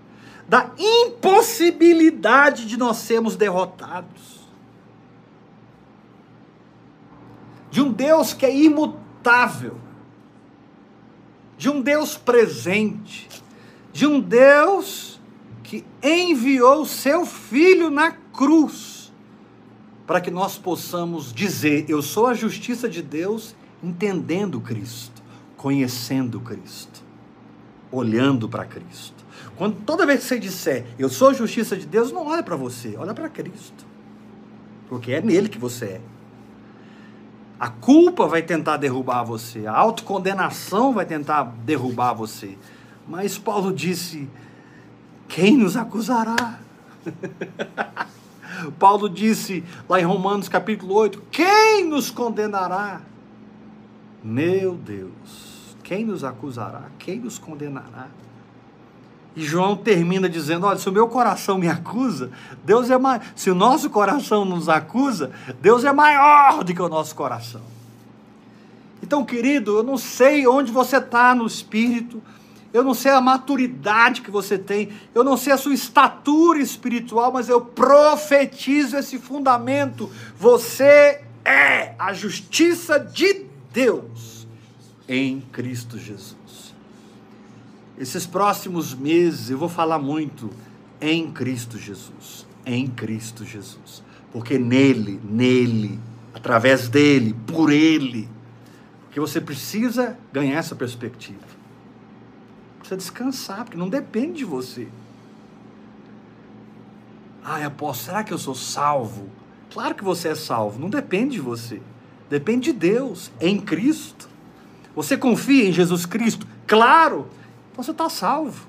[0.48, 4.48] da impossibilidade de nós sermos derrotados.
[7.70, 9.78] De um Deus que é imutável,
[11.58, 13.28] de um Deus presente,
[13.92, 15.20] de um Deus
[15.64, 18.98] que enviou seu filho na cruz
[20.08, 25.22] para que nós possamos dizer: Eu sou a justiça de Deus, entendendo Cristo,
[25.58, 27.04] conhecendo Cristo,
[27.92, 29.27] olhando para Cristo.
[29.56, 32.96] Quando toda vez que você disser, eu sou justiça de Deus, não olha para você,
[32.98, 33.86] olha para Cristo.
[34.88, 36.02] Porque é nele que você é.
[37.60, 42.56] A culpa vai tentar derrubar você, a autocondenação vai tentar derrubar você.
[43.08, 44.30] Mas Paulo disse:
[45.28, 46.60] quem nos acusará?
[48.78, 53.02] Paulo disse lá em Romanos capítulo 8: quem nos condenará?
[54.24, 56.84] Meu Deus, quem nos acusará?
[57.00, 58.08] Quem nos condenará?
[59.38, 62.32] E João termina dizendo: Olha, se o meu coração me acusa,
[62.66, 63.22] Deus é mais.
[63.36, 65.30] Se o nosso coração nos acusa,
[65.62, 67.62] Deus é maior do que o nosso coração.
[69.02, 72.20] Então, querido, eu não sei onde você está no espírito,
[72.74, 77.32] eu não sei a maturidade que você tem, eu não sei a sua estatura espiritual,
[77.32, 80.12] mas eu profetizo esse fundamento.
[80.36, 84.48] Você é a justiça de Deus
[85.08, 86.37] em Cristo Jesus.
[87.98, 90.50] Esses próximos meses eu vou falar muito
[91.02, 96.00] em Cristo Jesus, em Cristo Jesus, porque nele, nele,
[96.34, 98.30] através dele, por ele,
[99.12, 101.40] que você precisa ganhar essa perspectiva.
[102.78, 104.88] Precisa descansar, porque não depende de você.
[107.44, 109.28] Ah, apóstolo, será que eu sou salvo?
[109.72, 111.82] Claro que você é salvo, não depende de você.
[112.30, 114.30] Depende de Deus, em Cristo.
[114.96, 116.46] Você confia em Jesus Cristo?
[116.68, 117.28] Claro,
[117.78, 118.68] você está salvo.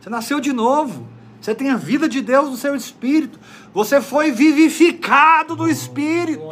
[0.00, 1.08] Você nasceu de novo.
[1.40, 3.40] Você tem a vida de Deus no seu espírito.
[3.72, 6.42] Você foi vivificado do espírito.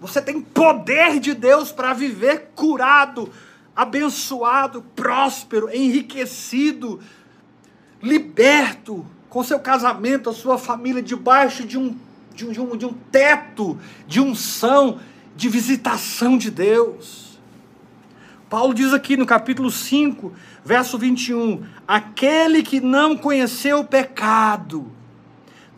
[0.00, 3.30] Você tem poder de Deus para viver curado,
[3.74, 7.00] abençoado, próspero, enriquecido,
[8.02, 11.96] liberto, com seu casamento, a sua família debaixo de um,
[12.34, 14.98] de um, de um teto de unção,
[15.34, 17.25] de visitação de Deus.
[18.48, 20.32] Paulo diz aqui no capítulo 5,
[20.64, 24.92] verso 21, aquele que não conheceu o pecado,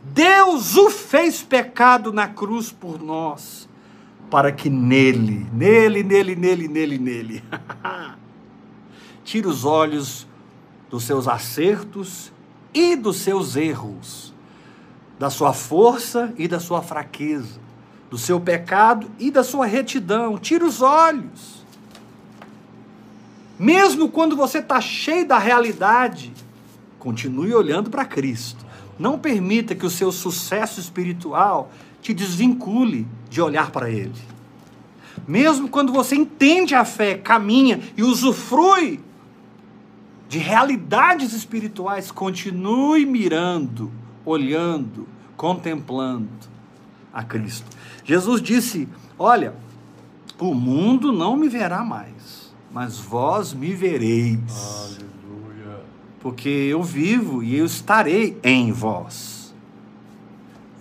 [0.05, 3.69] Deus o fez pecado na cruz por nós,
[4.31, 7.45] para que nele, nele, nele, nele, nele, nele,
[9.25, 10.27] tire os olhos
[10.91, 12.33] dos seus acertos
[12.75, 14.35] e dos seus erros,
[15.19, 17.61] da sua força e da sua fraqueza,
[18.11, 20.39] do seu pecado e da sua retidão.
[20.39, 21.58] Tire os olhos.
[23.59, 26.33] Mesmo quando você está cheio da realidade,
[26.99, 28.65] continue olhando para Cristo.
[28.99, 34.13] Não permita que o seu sucesso espiritual te desvincule de olhar para Ele.
[35.27, 39.01] Mesmo quando você entende a fé, caminha e usufrui
[40.29, 43.91] de realidades espirituais, continue mirando,
[44.25, 46.29] olhando, contemplando
[47.13, 47.67] a Cristo.
[48.05, 49.55] Jesus disse: Olha,
[50.39, 52.38] o mundo não me verá mais,
[52.71, 54.99] mas vós me vereis.
[54.99, 55.81] Aleluia.
[56.21, 59.55] Porque eu vivo e eu estarei em vós.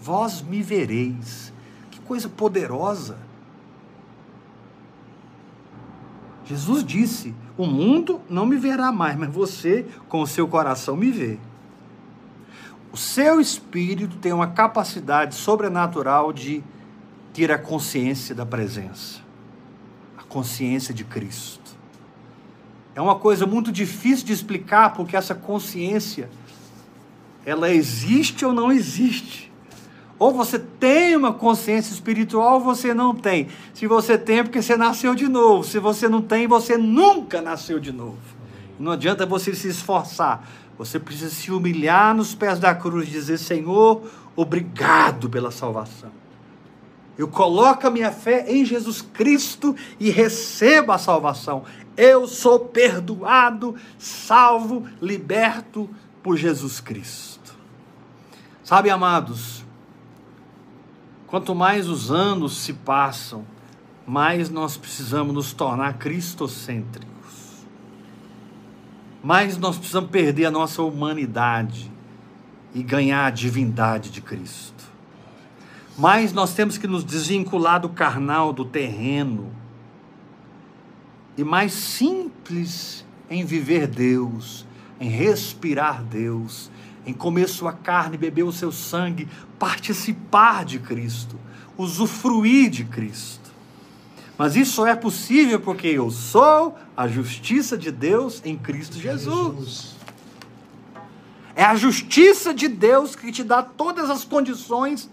[0.02, 1.54] Vós me vereis.
[1.92, 3.18] Que coisa poderosa.
[6.46, 11.12] Jesus disse: O mundo não me verá mais, mas você, com o seu coração, me
[11.12, 11.38] vê.
[12.92, 16.64] O seu espírito tem uma capacidade sobrenatural de
[17.34, 19.20] ter a consciência da presença,
[20.18, 21.67] a consciência de Cristo.
[22.98, 26.28] É uma coisa muito difícil de explicar, porque essa consciência
[27.46, 29.54] ela existe ou não existe.
[30.18, 33.50] Ou você tem uma consciência espiritual ou você não tem.
[33.72, 35.64] Se você tem, é porque você nasceu de novo.
[35.64, 38.18] Se você não tem, você nunca nasceu de novo.
[38.80, 40.50] Não adianta você se esforçar.
[40.76, 46.10] Você precisa se humilhar nos pés da cruz e dizer: Senhor, obrigado pela salvação.
[47.16, 51.64] Eu coloco a minha fé em Jesus Cristo e recebo a salvação.
[51.98, 55.90] Eu sou perdoado, salvo, liberto
[56.24, 57.56] por Jesus Cristo.
[58.64, 59.66] Sabe, amados,
[61.28, 63.46] Quanto mais os anos se passam,
[64.08, 67.66] mais nós precisamos nos tornar cristocêntricos.
[69.22, 71.92] Mais nós precisamos perder a nossa humanidade
[72.74, 74.86] e ganhar a divindade de Cristo.
[75.98, 79.52] Mais nós temos que nos desvincular do carnal, do terreno.
[81.38, 84.66] E mais simples em viver Deus,
[85.00, 86.72] em respirar Deus,
[87.06, 89.28] em comer sua carne, beber o seu sangue,
[89.60, 91.40] participar de Cristo,
[91.78, 93.52] usufruir de Cristo.
[94.38, 99.96] Mas isso só é possível porque eu sou a justiça de Deus em Cristo Jesus.
[101.56, 105.10] É a justiça de Deus que te dá todas as condições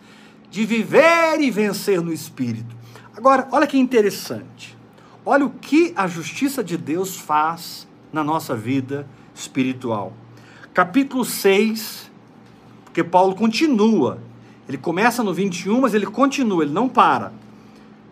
[0.51, 2.77] de viver e vencer no Espírito.
[3.17, 4.74] Agora, olha que interessante.
[5.25, 10.13] Olha o que a justiça de Deus faz na nossa vida espiritual
[10.75, 12.11] capítulo 6,
[12.85, 14.19] porque Paulo continua.
[14.69, 17.33] Ele começa no 21, mas ele continua, ele não para.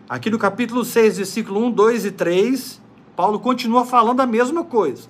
[0.08, 2.80] Aqui no capítulo 6, versículo 1, 2 e 3,
[3.16, 5.08] Paulo continua falando a mesma coisa.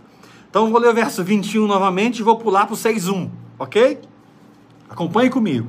[0.48, 4.00] Então vou ler o verso 21 novamente e vou pular para o 6.1, ok?
[4.88, 5.68] Acompanhe comigo.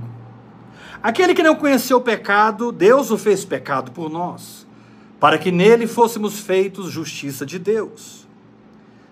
[1.01, 4.62] Aquele que não conheceu o pecado, Deus o fez pecado por nós,
[5.23, 8.27] para que nele fôssemos feitos justiça de Deus.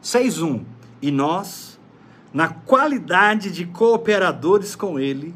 [0.04, 0.66] 6.1.
[1.02, 1.80] E nós,
[2.34, 5.34] na qualidade de cooperadores com Ele,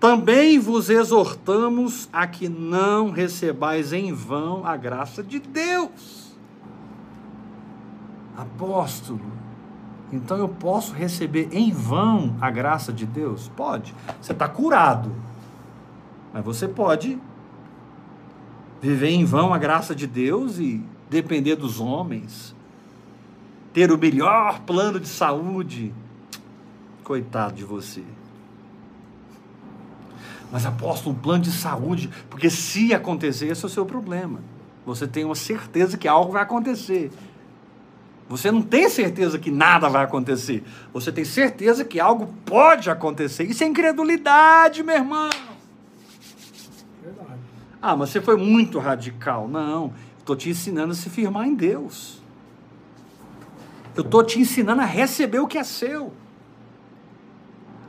[0.00, 6.34] também vos exortamos a que não recebais em vão a graça de Deus.
[8.38, 9.20] Apóstolo,
[10.10, 13.52] então eu posso receber em vão a graça de Deus?
[13.54, 13.94] Pode.
[14.22, 15.12] Você está curado.
[16.32, 17.18] Mas você pode
[18.80, 22.54] viver em vão a graça de Deus e depender dos homens,
[23.72, 25.92] ter o melhor plano de saúde,
[27.06, 28.02] Coitado de você.
[30.50, 34.40] Mas aposto um plano de saúde, porque se acontecer, esse é o seu problema.
[34.84, 37.12] Você tem uma certeza que algo vai acontecer.
[38.28, 40.64] Você não tem certeza que nada vai acontecer.
[40.92, 43.44] Você tem certeza que algo pode acontecer.
[43.44, 45.30] Isso é incredulidade, meu irmão.
[47.88, 49.46] Ah, mas você foi muito radical.
[49.46, 52.20] Não, estou te ensinando a se firmar em Deus.
[53.94, 56.12] Eu estou te ensinando a receber o que é seu.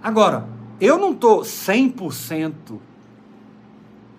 [0.03, 0.47] Agora,
[0.79, 2.53] eu não estou 100%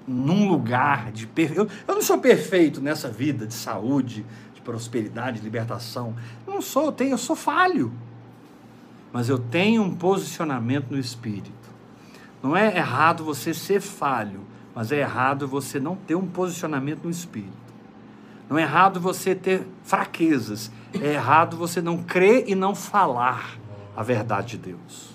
[0.04, 1.28] num lugar de.
[1.54, 4.26] Eu, eu não sou perfeito nessa vida de saúde,
[4.56, 6.16] de prosperidade, de libertação.
[6.44, 7.92] Eu não sou, eu, tenho, eu sou falho.
[9.12, 11.52] Mas eu tenho um posicionamento no espírito.
[12.42, 14.40] Não é errado você ser falho,
[14.78, 17.50] mas é errado você não ter um posicionamento no espírito.
[18.48, 20.70] Não é errado você ter fraquezas.
[20.94, 23.58] É errado você não crer e não falar
[23.96, 25.10] a verdade de Deus.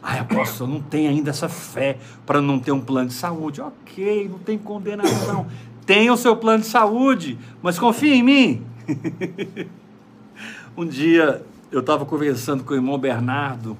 [0.00, 3.60] Ai, apóstolo, não tem ainda essa fé para não ter um plano de saúde.
[3.60, 5.48] Ok, não tem condenação.
[5.84, 8.66] Tenha o seu plano de saúde, mas confia em mim.
[10.76, 13.76] um dia eu estava conversando com o irmão Bernardo,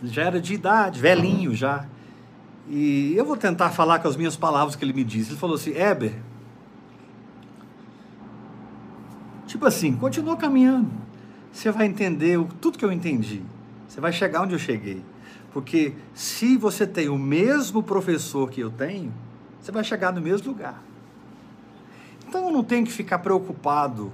[0.00, 1.84] ele já era de idade, velhinho já.
[2.68, 5.30] E eu vou tentar falar com as minhas palavras que ele me disse.
[5.30, 6.14] Ele falou assim: Éber,
[9.46, 10.90] tipo assim, continua caminhando.
[11.52, 13.42] Você vai entender tudo que eu entendi.
[13.86, 15.02] Você vai chegar onde eu cheguei.
[15.52, 19.12] Porque se você tem o mesmo professor que eu tenho,
[19.60, 20.82] você vai chegar no mesmo lugar.
[22.26, 24.10] Então eu não tenho que ficar preocupado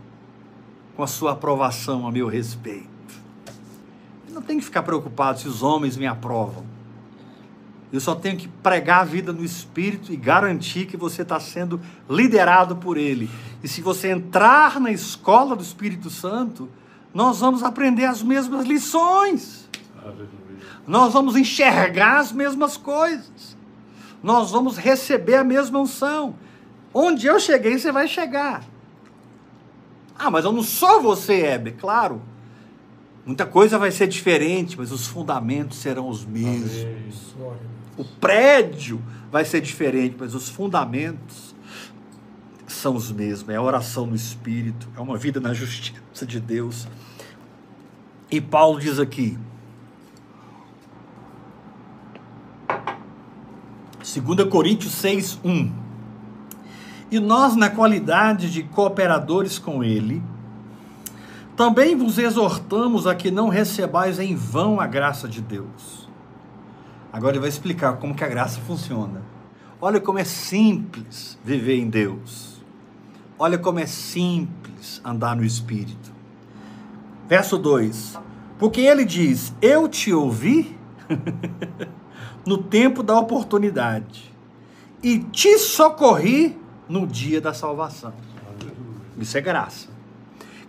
[0.96, 2.88] com a sua aprovação a meu respeito.
[4.26, 6.64] Eu não tenho que ficar preocupado se os homens me aprovam.
[7.92, 11.80] Eu só tenho que pregar a vida no Espírito e garantir que você está sendo
[12.08, 13.30] liderado por Ele.
[13.62, 16.68] E se você entrar na escola do Espírito Santo,
[17.14, 19.68] nós vamos aprender as mesmas lições.
[20.02, 20.28] Aleluia.
[20.86, 23.56] Nós vamos enxergar as mesmas coisas.
[24.22, 26.34] Nós vamos receber a mesma unção.
[26.92, 28.64] Onde eu cheguei, você vai chegar.
[30.18, 31.72] Ah, mas eu não sou você, Hebe.
[31.72, 32.20] Claro.
[33.24, 37.34] Muita coisa vai ser diferente, mas os fundamentos serão os mesmos.
[37.98, 41.52] O prédio vai ser diferente, mas os fundamentos
[42.68, 43.48] são os mesmos.
[43.48, 46.86] É a oração no Espírito, é uma vida na justiça de Deus.
[48.30, 49.36] E Paulo diz aqui,
[53.98, 55.72] 2 Coríntios 6, 1.
[57.10, 60.22] E nós, na qualidade de cooperadores com ele,
[61.56, 66.07] também vos exortamos a que não recebais em vão a graça de Deus
[67.18, 69.20] Agora ele vai explicar como que a graça funciona.
[69.80, 72.62] Olha como é simples viver em Deus.
[73.36, 76.12] Olha como é simples andar no Espírito.
[77.26, 78.16] Verso 2:
[78.56, 80.78] Porque ele diz: Eu te ouvi
[82.46, 84.32] no tempo da oportunidade
[85.02, 86.56] e te socorri
[86.88, 88.14] no dia da salvação.
[89.18, 89.88] Isso é graça.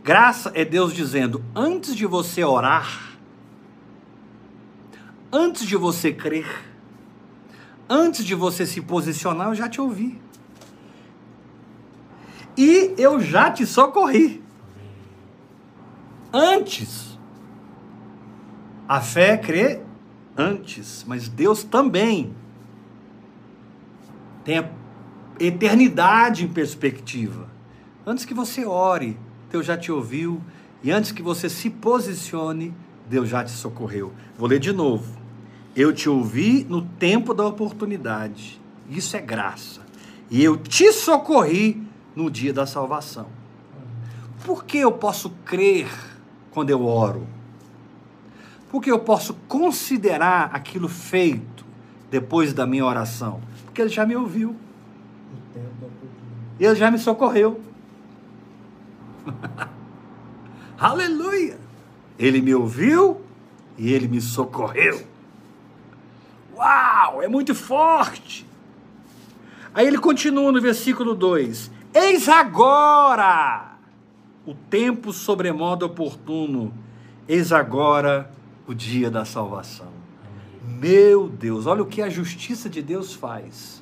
[0.03, 3.08] Graça é Deus dizendo: antes de você orar,
[5.31, 6.47] antes de você crer,
[7.87, 10.19] antes de você se posicionar, eu já te ouvi.
[12.57, 14.43] E eu já te socorri.
[16.33, 17.17] Antes.
[18.87, 19.81] A fé crê
[20.35, 22.33] antes, mas Deus também
[24.43, 24.69] tem a
[25.39, 27.47] eternidade em perspectiva.
[28.05, 29.17] Antes que você ore,
[29.51, 30.41] Deus já te ouviu,
[30.81, 32.73] e antes que você se posicione,
[33.07, 34.13] Deus já te socorreu.
[34.37, 35.18] Vou ler de novo.
[35.75, 38.59] Eu te ouvi no tempo da oportunidade.
[38.89, 39.81] Isso é graça.
[40.29, 41.81] E eu te socorri
[42.15, 43.27] no dia da salvação.
[44.45, 45.87] Por que eu posso crer
[46.51, 47.27] quando eu oro?
[48.69, 51.65] Porque eu posso considerar aquilo feito
[52.09, 53.41] depois da minha oração?
[53.65, 54.55] Porque ele já me ouviu.
[56.59, 57.61] Ele já me socorreu.
[60.77, 61.57] Aleluia!
[62.17, 63.21] Ele me ouviu
[63.77, 65.08] e ele me socorreu.
[66.59, 68.45] Uau, é muito forte.
[69.73, 73.77] Aí ele continua no versículo 2: Eis agora
[74.45, 76.73] o tempo sobremodo oportuno,
[77.29, 78.29] eis agora
[78.67, 79.87] o dia da salvação.
[80.61, 83.81] Meu Deus, olha o que a justiça de Deus faz.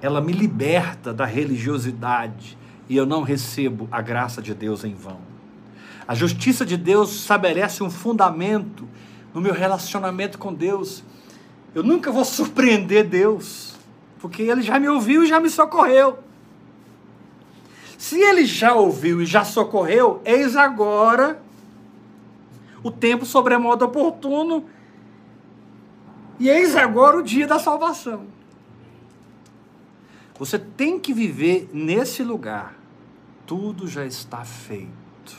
[0.00, 2.56] Ela me liberta da religiosidade
[2.88, 5.18] e eu não recebo a graça de Deus em vão.
[6.06, 8.88] A justiça de Deus estabelece um fundamento
[9.34, 11.02] no meu relacionamento com Deus
[11.74, 13.76] eu nunca vou surpreender Deus,
[14.20, 16.18] porque Ele já me ouviu e já me socorreu.
[17.96, 21.40] Se Ele já ouviu e já socorreu, eis agora
[22.82, 24.64] o tempo sobremodo oportuno
[26.38, 28.26] e eis agora o dia da salvação.
[30.38, 32.74] Você tem que viver nesse lugar.
[33.46, 35.36] Tudo já está feito.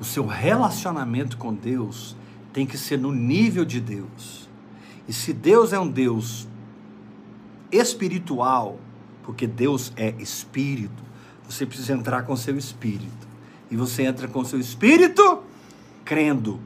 [0.00, 2.16] O seu relacionamento com Deus
[2.52, 4.39] tem que ser no nível de Deus.
[5.10, 6.46] E se Deus é um Deus
[7.72, 8.78] espiritual,
[9.24, 11.02] porque Deus é espírito,
[11.48, 13.26] você precisa entrar com seu espírito.
[13.68, 15.42] E você entra com seu espírito
[16.04, 16.60] crendo.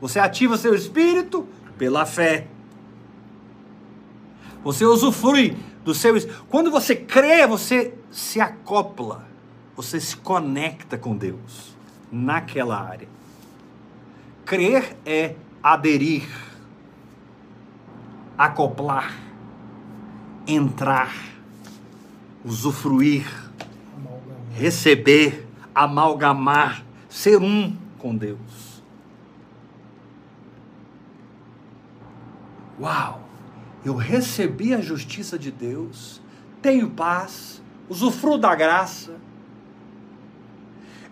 [0.00, 1.44] Você ativa seu espírito
[1.76, 2.46] pela fé.
[4.62, 6.14] Você usufrui do seu.
[6.48, 9.26] Quando você crê, você se acopla.
[9.74, 11.76] Você se conecta com Deus
[12.12, 13.08] naquela área.
[14.44, 16.46] Crer é aderir
[18.36, 19.14] acoplar,
[20.46, 21.14] entrar,
[22.44, 23.26] usufruir,
[23.96, 24.52] amalgamar.
[24.54, 28.82] receber, amalgamar, ser um com Deus.
[32.80, 33.22] Uau!
[33.84, 36.20] Eu recebi a justiça de Deus,
[36.60, 39.14] tenho paz, usufruo da graça.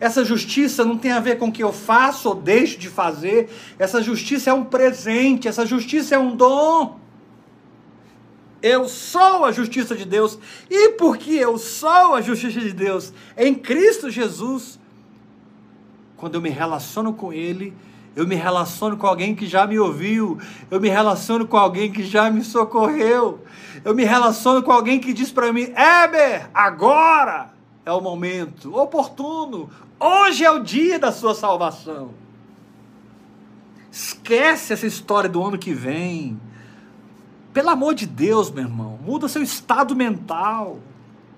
[0.00, 3.48] Essa justiça não tem a ver com o que eu faço ou deixo de fazer.
[3.78, 7.00] Essa justiça é um presente, essa justiça é um dom.
[8.64, 10.38] Eu sou a justiça de Deus.
[10.70, 14.80] E porque eu sou a justiça de Deus em Cristo Jesus,
[16.16, 17.76] quando eu me relaciono com Ele,
[18.16, 20.38] eu me relaciono com alguém que já me ouviu,
[20.70, 23.44] eu me relaciono com alguém que já me socorreu,
[23.84, 27.52] eu me relaciono com alguém que diz para mim: Éber, agora
[27.84, 29.68] é o momento oportuno,
[30.00, 32.14] hoje é o dia da sua salvação.
[33.92, 36.40] Esquece essa história do ano que vem.
[37.54, 40.80] Pelo amor de Deus, meu irmão, muda seu estado mental,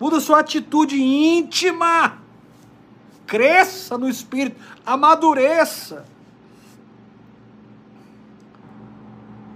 [0.00, 2.14] muda sua atitude íntima.
[3.26, 6.06] Cresça no espírito, amadureça.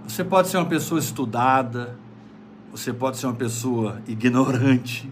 [0.03, 1.97] Você pode ser uma pessoa estudada,
[2.71, 5.11] você pode ser uma pessoa ignorante,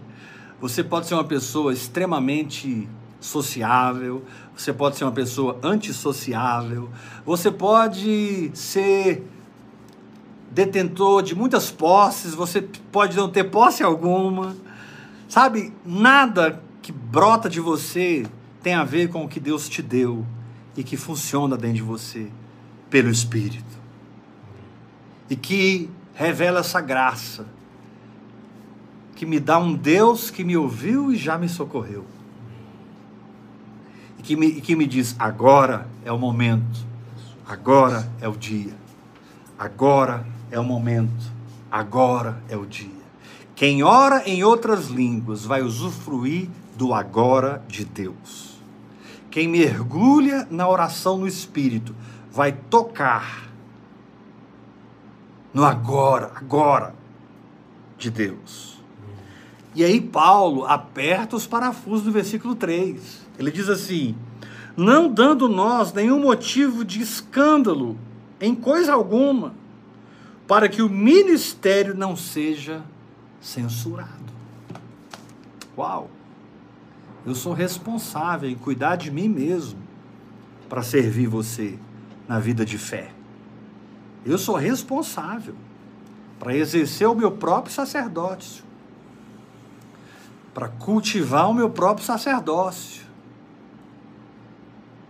[0.60, 2.88] você pode ser uma pessoa extremamente
[3.18, 4.24] sociável,
[4.56, 6.90] você pode ser uma pessoa antissociável,
[7.26, 9.26] você pode ser
[10.50, 14.56] detentor de muitas posses, você pode não ter posse alguma.
[15.28, 18.26] Sabe, nada que brota de você
[18.62, 20.26] tem a ver com o que Deus te deu
[20.76, 22.28] e que funciona dentro de você
[22.88, 23.78] pelo Espírito.
[25.28, 27.46] E que revela essa graça,
[29.14, 32.04] que me dá um Deus que me ouviu e já me socorreu.
[34.18, 36.84] E que me, que me diz: agora é o momento,
[37.46, 38.74] agora é o dia,
[39.56, 41.30] agora é o momento,
[41.70, 43.00] agora é o dia.
[43.54, 48.58] Quem ora em outras línguas vai usufruir do agora de Deus.
[49.30, 51.94] Quem mergulha na oração no Espírito
[52.32, 53.48] vai tocar
[55.52, 56.94] no agora, agora
[57.98, 58.80] de Deus.
[59.74, 63.20] E aí Paulo aperta os parafusos do versículo 3.
[63.38, 64.16] Ele diz assim:
[64.76, 67.96] Não dando nós nenhum motivo de escândalo
[68.40, 69.54] em coisa alguma,
[70.50, 72.82] para que o ministério não seja
[73.40, 74.32] censurado.
[75.78, 76.10] Uau!
[77.24, 79.78] Eu sou responsável em cuidar de mim mesmo
[80.68, 81.78] para servir você
[82.26, 83.12] na vida de fé.
[84.26, 85.54] Eu sou responsável
[86.40, 88.64] para exercer o meu próprio sacerdócio,
[90.52, 93.06] para cultivar o meu próprio sacerdócio,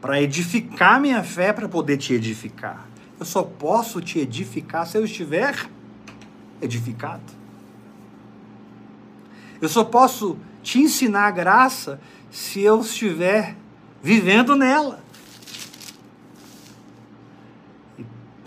[0.03, 2.90] para edificar minha fé para poder te edificar.
[3.21, 5.69] Eu só posso te edificar se eu estiver
[6.63, 7.23] edificado.
[9.61, 12.01] Eu só posso te ensinar a graça
[12.31, 13.59] se eu estiver
[14.03, 15.05] vivendo nela.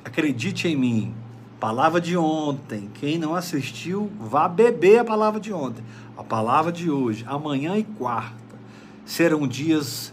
[0.03, 1.13] Acredite em mim,
[1.59, 2.89] palavra de ontem.
[2.95, 5.83] Quem não assistiu, vá beber a palavra de ontem.
[6.17, 8.57] A palavra de hoje, amanhã e quarta,
[9.05, 10.11] serão dias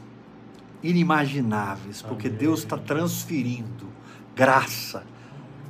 [0.83, 2.39] inimagináveis, porque Amém.
[2.39, 3.90] Deus está transferindo
[4.41, 5.05] graça,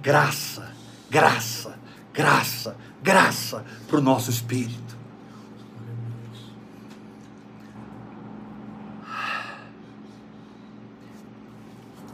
[0.01, 0.71] graça,
[1.11, 1.77] graça,
[2.15, 4.97] graça, graça para o nosso espírito.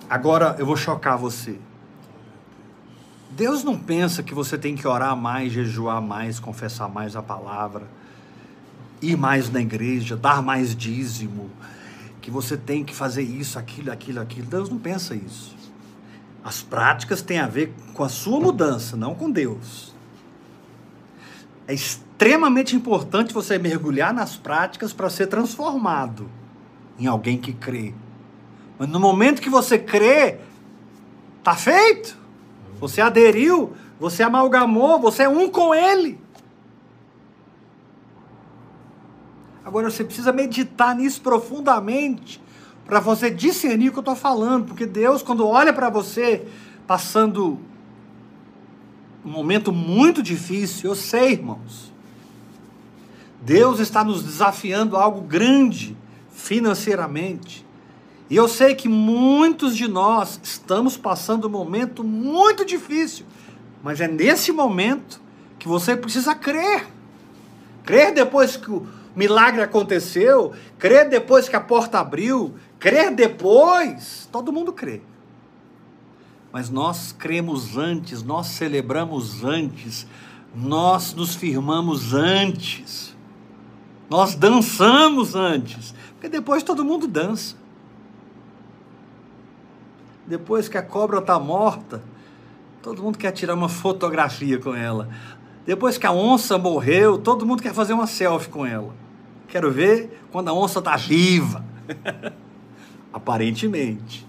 [0.09, 1.59] Agora eu vou chocar você.
[3.33, 7.87] Deus não pensa que você tem que orar mais, jejuar mais, confessar mais a palavra,
[9.03, 11.51] ir mais na igreja, dar mais dízimo,
[12.23, 14.47] que você tem que fazer isso, aquilo, aquilo, aquilo.
[14.47, 15.56] Deus não pensa isso.
[16.47, 19.93] As práticas têm a ver com a sua mudança, não com Deus.
[21.67, 26.31] É extremamente importante você mergulhar nas práticas para ser transformado
[27.01, 27.93] em alguém que crê.
[28.79, 30.39] Mas no momento que você crê,
[31.43, 32.17] tá feito.
[32.79, 36.17] Você aderiu, você amalgamou, você é um com ele.
[39.65, 42.41] Agora você precisa meditar nisso profundamente
[42.87, 46.47] para você discernir o que eu estou falando, porque Deus, quando olha para você
[46.87, 47.59] passando
[49.25, 51.93] um momento muito difícil, eu sei, irmãos,
[53.43, 55.97] Deus está nos desafiando a algo grande
[56.31, 57.67] financeiramente.
[58.31, 63.27] E eu sei que muitos de nós estamos passando um momento muito difícil,
[63.83, 65.21] mas é nesse momento
[65.59, 66.87] que você precisa crer.
[67.85, 72.55] Crer depois que o milagre aconteceu, crer depois que a porta abriu,
[72.87, 75.01] Crer depois, todo mundo crê.
[76.53, 80.07] Mas nós cremos antes, nós celebramos antes,
[80.55, 83.13] nós nos firmamos antes,
[84.09, 87.57] nós dançamos antes, porque depois todo mundo dança.
[90.25, 92.05] Depois que a cobra está morta,
[92.81, 95.09] todo mundo quer tirar uma fotografia com ela.
[95.67, 98.95] Depois que a onça morreu, todo mundo quer fazer uma selfie com ela.
[99.49, 101.65] Quero ver quando a onça está viva.
[103.17, 104.27] Aparentemente.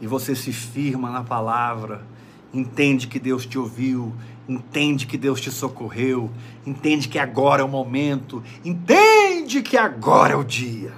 [0.00, 2.04] E você se firma na palavra,
[2.52, 4.12] entende que Deus te ouviu,
[4.48, 6.28] entende que Deus te socorreu,
[6.66, 10.92] entende que agora é o momento, entende que agora é o dia.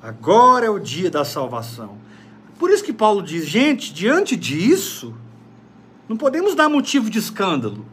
[0.00, 1.98] Agora é o dia da salvação.
[2.56, 5.12] Por isso que Paulo diz, gente, diante disso,
[6.08, 7.84] não podemos dar motivo de escândalo.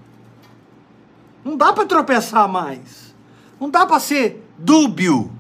[1.44, 3.16] Não dá para tropeçar mais.
[3.60, 5.32] Não dá para ser dúbio.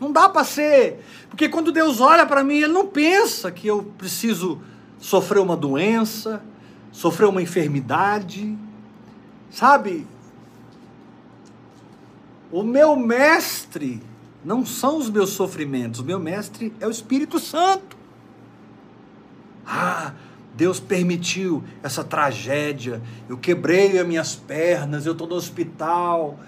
[0.00, 1.04] Não dá para ser.
[1.28, 4.60] Porque quando Deus olha para mim, Ele não pensa que eu preciso
[4.98, 6.42] sofrer uma doença,
[6.92, 8.56] sofrer uma enfermidade.
[9.50, 10.06] Sabe?
[12.50, 14.02] O meu mestre
[14.44, 17.96] não são os meus sofrimentos, o meu mestre é o Espírito Santo.
[19.66, 20.12] Ah,
[20.54, 23.02] Deus permitiu essa tragédia.
[23.28, 26.38] Eu quebrei as minhas pernas, eu estou no hospital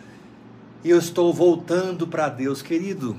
[0.85, 3.17] e eu estou voltando para Deus, querido.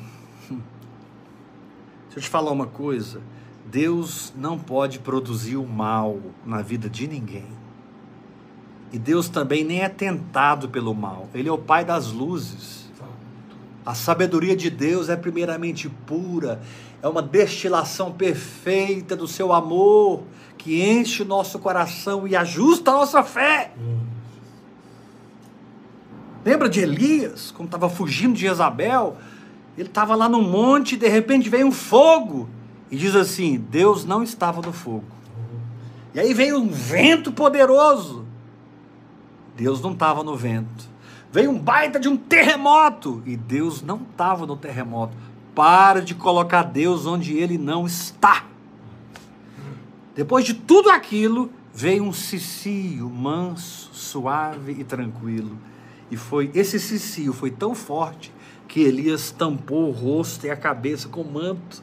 [2.07, 3.21] Deixa eu te falar uma coisa.
[3.65, 7.47] Deus não pode produzir o mal na vida de ninguém.
[8.91, 11.27] E Deus também nem é tentado pelo mal.
[11.33, 12.87] Ele é o Pai das luzes.
[13.85, 16.61] A sabedoria de Deus é primeiramente pura,
[17.01, 20.23] é uma destilação perfeita do seu amor
[20.57, 23.71] que enche o nosso coração e ajusta a nossa fé.
[26.43, 29.15] Lembra de Elias, quando estava fugindo de Jezabel?
[29.77, 32.49] Ele estava lá no monte e de repente veio um fogo.
[32.89, 35.05] E diz assim: Deus não estava no fogo.
[36.15, 38.25] E aí veio um vento poderoso.
[39.55, 40.89] Deus não estava no vento.
[41.31, 43.21] Veio um baita de um terremoto.
[43.25, 45.15] E Deus não estava no terremoto.
[45.53, 48.45] Para de colocar Deus onde ele não está.
[50.15, 55.55] Depois de tudo aquilo, veio um cicio manso, suave e tranquilo.
[56.09, 58.31] E foi esse cicio foi tão forte
[58.67, 61.81] que Elias tampou o rosto e a cabeça com o manto.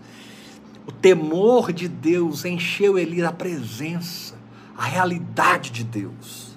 [0.87, 4.35] O temor de Deus encheu Elias a presença,
[4.77, 6.57] a realidade de Deus.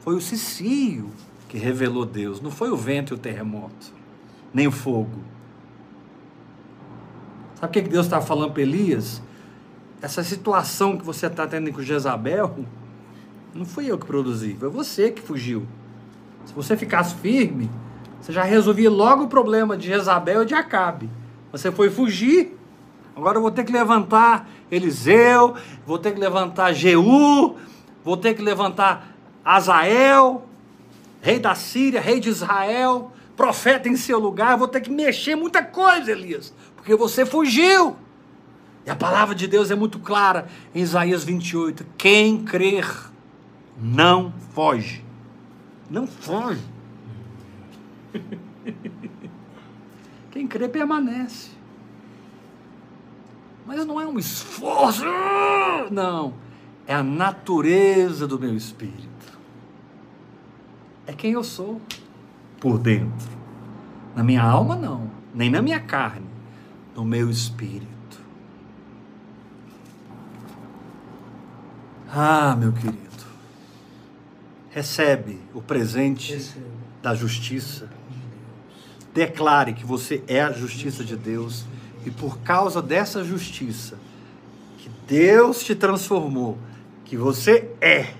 [0.00, 1.10] Foi o cicio
[1.48, 3.92] que revelou Deus, não foi o vento e o terremoto,
[4.52, 5.22] nem o fogo.
[7.54, 9.22] Sabe o que Deus está falando para Elias?
[10.04, 12.64] essa situação que você está tendo com Jezabel,
[13.54, 15.66] não fui eu que produzi, foi você que fugiu.
[16.44, 17.70] Se você ficasse firme,
[18.24, 21.10] você já resolvia logo o problema de Jezabel e de Acabe.
[21.52, 22.58] Você foi fugir,
[23.14, 25.54] agora eu vou ter que levantar Eliseu,
[25.86, 27.56] vou ter que levantar Jeú,
[28.02, 29.14] vou ter que levantar
[29.44, 30.48] Azael,
[31.20, 35.62] rei da Síria, rei de Israel, profeta em seu lugar, vou ter que mexer muita
[35.62, 37.94] coisa, Elias, porque você fugiu.
[38.86, 41.84] E a palavra de Deus é muito clara em Isaías 28.
[41.98, 42.90] Quem crer
[43.76, 45.04] não foge.
[45.90, 46.72] Não foge.
[50.30, 51.50] Quem crê permanece.
[53.66, 55.04] Mas não é um esforço.
[55.90, 56.34] Não.
[56.86, 59.38] É a natureza do meu espírito.
[61.06, 61.80] É quem eu sou
[62.60, 63.32] por dentro.
[64.14, 65.10] Na minha alma, não.
[65.34, 66.26] Nem na minha carne.
[66.94, 67.94] No meu espírito.
[72.16, 73.24] Ah, meu querido,
[74.70, 76.64] recebe o presente recebe.
[77.02, 77.90] da justiça.
[79.14, 81.64] Declare que você é a justiça de Deus
[82.04, 83.96] e por causa dessa justiça
[84.76, 86.58] que Deus te transformou,
[87.04, 88.12] que você é,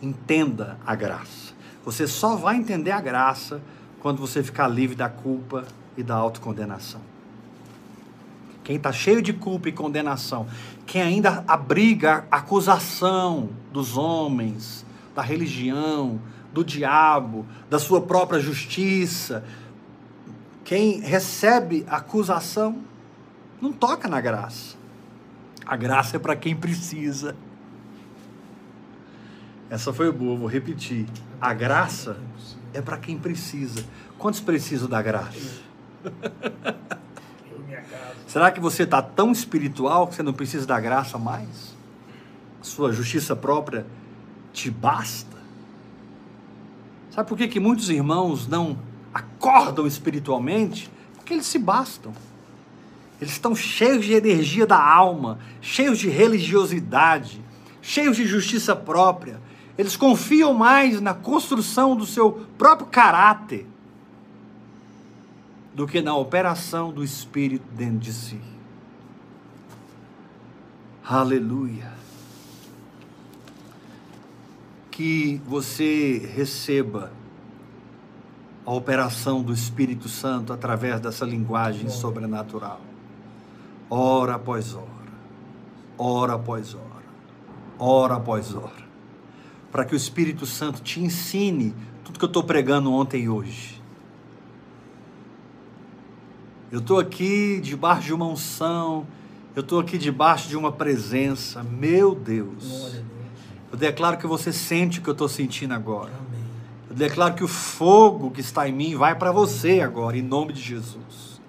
[0.00, 1.54] entenda a graça.
[1.84, 3.60] Você só vai entender a graça
[4.00, 5.64] quando você ficar livre da culpa
[5.96, 7.00] e da autocondenação.
[8.64, 10.48] Quem está cheio de culpa e condenação,
[10.86, 16.20] quem ainda abriga acusação dos homens, da religião,
[16.56, 19.44] do diabo, da sua própria justiça,
[20.64, 22.82] quem recebe acusação,
[23.60, 24.74] não toca na graça.
[25.66, 27.36] A graça é para quem precisa.
[29.68, 31.04] Essa foi boa, vou repetir.
[31.38, 32.16] A graça
[32.72, 33.84] é para quem precisa.
[34.16, 35.60] Quantos precisam da graça?
[38.26, 41.76] Será que você está tão espiritual que você não precisa da graça mais?
[42.62, 43.86] Sua justiça própria
[44.54, 45.35] te basta?
[47.16, 48.76] Sabe por que, que muitos irmãos não
[49.14, 50.90] acordam espiritualmente?
[51.14, 52.12] Porque eles se bastam.
[53.18, 57.42] Eles estão cheios de energia da alma, cheios de religiosidade,
[57.80, 59.40] cheios de justiça própria.
[59.78, 63.66] Eles confiam mais na construção do seu próprio caráter
[65.74, 68.40] do que na operação do Espírito dentro de si.
[71.02, 71.95] Aleluia.
[74.96, 77.12] Que você receba
[78.64, 82.80] a operação do Espírito Santo através dessa linguagem sobrenatural.
[83.90, 84.86] Hora após hora,
[85.98, 87.04] hora após hora,
[87.78, 88.86] hora após hora.
[89.70, 93.82] Para que o Espírito Santo te ensine tudo que eu estou pregando ontem e hoje.
[96.72, 99.06] Eu estou aqui debaixo de uma unção,
[99.54, 101.62] eu estou aqui debaixo de uma presença.
[101.62, 102.96] Meu Deus.
[103.70, 106.12] Eu declaro que você sente o que eu estou sentindo agora.
[106.88, 110.52] Eu declaro que o fogo que está em mim vai para você agora, em nome
[110.52, 111.40] de Jesus.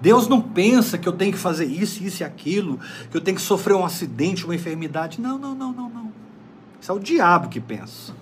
[0.00, 2.78] Deus não pensa que eu tenho que fazer isso, isso e aquilo,
[3.10, 5.20] que eu tenho que sofrer um acidente, uma enfermidade.
[5.20, 6.12] Não, não, não, não, não.
[6.80, 8.14] Isso é o diabo que pensa.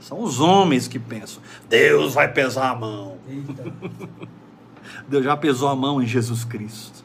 [0.00, 1.42] São os homens que pensam.
[1.68, 3.18] Deus vai pesar a mão.
[5.08, 7.04] Deus já pesou a mão em Jesus Cristo.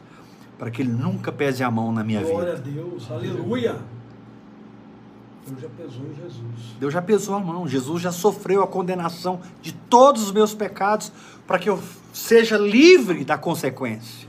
[0.58, 2.70] Para que Ele nunca pese a mão na minha Glória vida.
[2.70, 3.76] Glória a Deus, aleluia.
[5.46, 6.76] Deus já pesou em Jesus.
[6.80, 7.68] Deus já pesou a mão.
[7.68, 11.12] Jesus já sofreu a condenação de todos os meus pecados
[11.46, 11.80] para que eu
[12.12, 14.26] seja livre da consequência.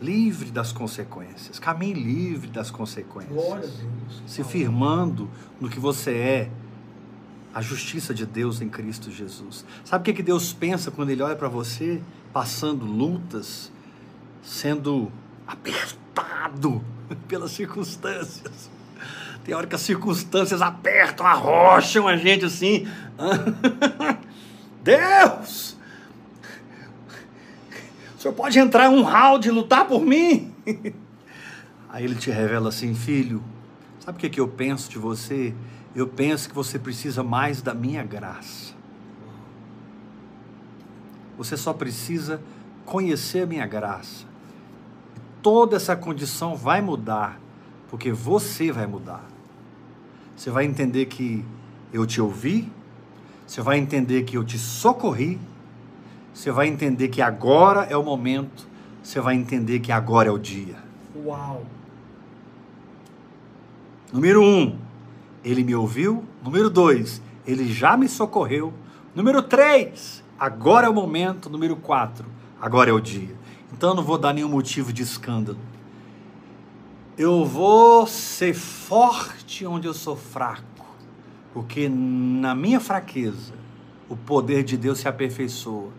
[0.00, 1.60] Livre das consequências.
[1.60, 3.32] Caminhe livre das consequências.
[3.32, 4.22] Glória a Deus.
[4.26, 5.30] Se firmando
[5.60, 6.50] no que você é,
[7.54, 9.64] a justiça de Deus em Cristo Jesus.
[9.84, 13.70] Sabe o que, que Deus pensa quando Ele olha para você, passando lutas,
[14.42, 15.12] sendo
[15.46, 16.82] apertado?
[17.28, 18.70] pelas circunstâncias.
[19.44, 22.86] Tem hora que as circunstâncias apertam, arrocham a gente assim.
[24.82, 25.76] Deus!
[28.16, 30.54] O senhor pode entrar um round e lutar por mim?
[31.88, 33.42] Aí ele te revela assim, filho,
[34.00, 35.52] sabe o que, que eu penso de você?
[35.94, 38.72] Eu penso que você precisa mais da minha graça.
[41.36, 42.40] Você só precisa
[42.84, 44.31] conhecer a minha graça
[45.42, 47.38] toda essa condição vai mudar,
[47.90, 49.24] porque você vai mudar.
[50.36, 51.44] Você vai entender que
[51.92, 52.70] eu te ouvi,
[53.46, 55.38] você vai entender que eu te socorri,
[56.32, 58.66] você vai entender que agora é o momento,
[59.02, 60.76] você vai entender que agora é o dia.
[61.14, 61.66] Uau!
[64.12, 64.78] Número um,
[65.44, 66.24] ele me ouviu.
[66.42, 68.72] Número dois, ele já me socorreu.
[69.14, 71.50] Número três, agora é o momento.
[71.50, 72.26] Número quatro,
[72.60, 73.41] agora é o dia.
[73.72, 75.58] Então eu não vou dar nenhum motivo de escândalo.
[77.16, 80.86] Eu vou ser forte onde eu sou fraco,
[81.52, 83.54] porque na minha fraqueza
[84.08, 85.90] o poder de Deus se aperfeiçoa.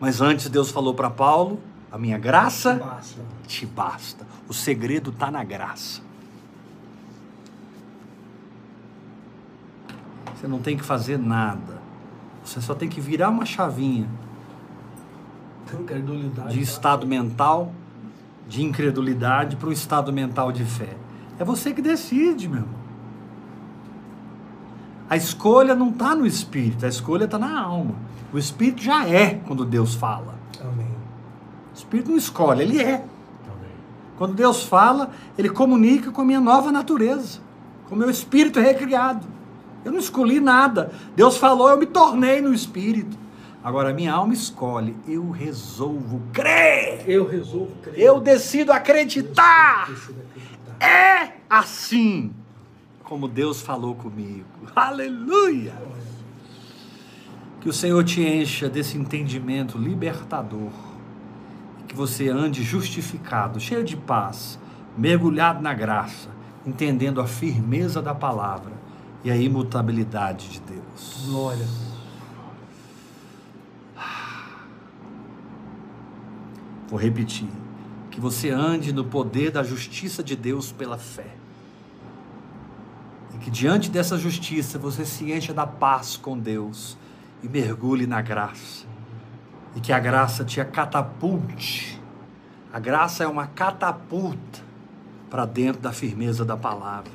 [0.00, 3.22] Mas antes Deus falou para Paulo: a minha graça te basta.
[3.46, 4.26] te basta.
[4.48, 6.02] O segredo está na graça.
[10.34, 11.82] Você não tem que fazer nada.
[12.44, 14.08] Você só tem que virar uma chavinha
[16.50, 17.72] de estado mental
[18.48, 20.96] de incredulidade para o estado mental de fé.
[21.38, 22.84] É você que decide, meu irmão.
[25.08, 27.94] A escolha não está no espírito, a escolha está na alma.
[28.32, 30.34] O espírito já é quando Deus fala.
[30.60, 30.86] Amém.
[31.72, 32.94] O espírito não escolhe, ele é.
[32.94, 33.72] Amém.
[34.16, 37.40] Quando Deus fala, ele comunica com a minha nova natureza,
[37.88, 39.26] com o meu espírito recriado.
[39.84, 40.92] Eu não escolhi nada.
[41.14, 43.16] Deus falou, eu me tornei no espírito.
[43.64, 47.08] Agora, minha alma escolhe, eu resolvo crer.
[47.08, 47.98] Eu resolvo crer.
[47.98, 49.88] Eu decido acreditar.
[49.88, 50.86] Eu decido acreditar.
[50.86, 52.30] É assim
[53.02, 54.44] como Deus falou comigo.
[54.76, 55.72] Aleluia!
[57.62, 60.72] Que o Senhor te encha desse entendimento libertador.
[61.88, 64.58] Que você ande justificado, cheio de paz,
[64.94, 66.28] mergulhado na graça,
[66.66, 68.72] entendendo a firmeza da palavra
[69.24, 71.24] e a imutabilidade de Deus.
[71.26, 71.93] Glória.
[76.94, 77.48] Vou repetir.
[78.08, 81.26] Que você ande no poder da justiça de Deus pela fé.
[83.34, 86.96] E que diante dessa justiça você se encha da paz com Deus
[87.42, 88.86] e mergulhe na graça.
[89.74, 92.00] E que a graça te catapulte.
[92.72, 94.62] A graça é uma catapulta
[95.28, 97.10] para dentro da firmeza da palavra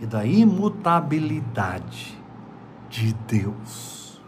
[0.00, 2.16] e da imutabilidade
[2.88, 4.22] de Deus.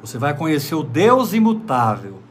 [0.00, 2.25] Você vai conhecer o Deus imutável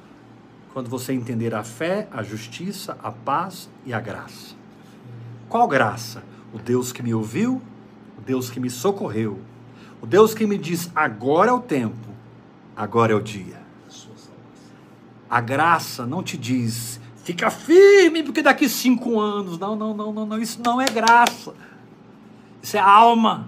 [0.75, 4.55] quando você entender a fé, a justiça, a paz e a graça.
[5.47, 6.21] Qual graça?
[6.53, 7.61] O Deus que me ouviu,
[8.17, 9.39] o Deus que me socorreu,
[10.01, 12.09] o Deus que me diz: agora é o tempo,
[12.75, 13.57] agora é o dia.
[15.29, 19.57] A graça não te diz, fica firme, porque daqui cinco anos.
[19.57, 20.37] Não, não, não, não, não.
[20.39, 21.53] Isso não é graça.
[22.61, 23.47] Isso é alma.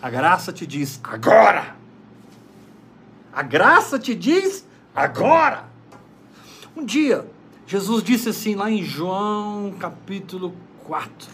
[0.00, 1.76] A graça te diz agora.
[3.30, 5.70] A graça te diz agora.
[6.74, 7.26] Um dia,
[7.66, 10.54] Jesus disse assim lá em João capítulo
[10.84, 11.28] 4.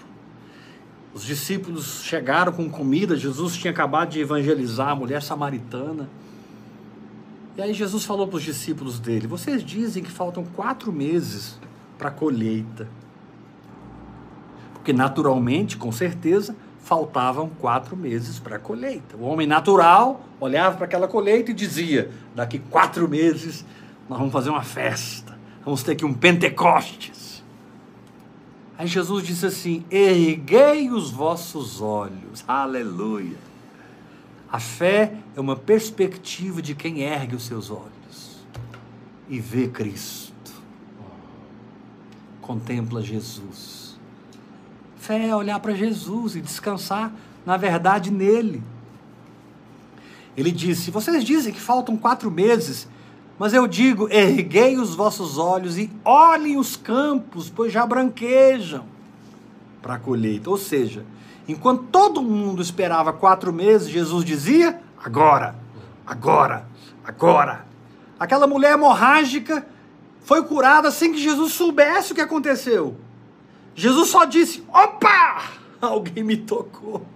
[1.14, 6.08] Os discípulos chegaram com comida, Jesus tinha acabado de evangelizar a mulher samaritana.
[7.56, 11.58] E aí Jesus falou para os discípulos dele: Vocês dizem que faltam quatro meses
[11.96, 12.88] para a colheita.
[14.74, 19.16] Porque naturalmente, com certeza, faltavam quatro meses para a colheita.
[19.16, 23.64] O homem natural olhava para aquela colheita e dizia: Daqui quatro meses
[24.08, 27.42] nós vamos fazer uma festa, vamos ter aqui um Pentecostes.
[28.76, 33.48] Aí Jesus disse assim: Erguei os vossos olhos, aleluia
[34.50, 38.38] a fé é uma perspectiva de quem ergue os seus olhos
[39.28, 40.32] e vê Cristo.
[42.40, 43.98] Contempla Jesus.
[44.96, 47.12] Fé é olhar para Jesus e descansar
[47.44, 48.62] na verdade nele.
[50.34, 52.88] Ele disse: Vocês dizem que faltam quatro meses,
[53.38, 58.84] mas eu digo: erguei os vossos olhos e olhem os campos, pois já branquejam
[59.80, 60.50] para a colheita.
[60.50, 61.04] Ou seja,
[61.48, 65.54] Enquanto todo mundo esperava quatro meses, Jesus dizia: agora,
[66.06, 66.66] agora,
[67.02, 67.66] agora.
[68.20, 69.66] Aquela mulher hemorrágica
[70.20, 72.96] foi curada sem que Jesus soubesse o que aconteceu.
[73.74, 75.42] Jesus só disse: opa!
[75.80, 77.06] Alguém me tocou.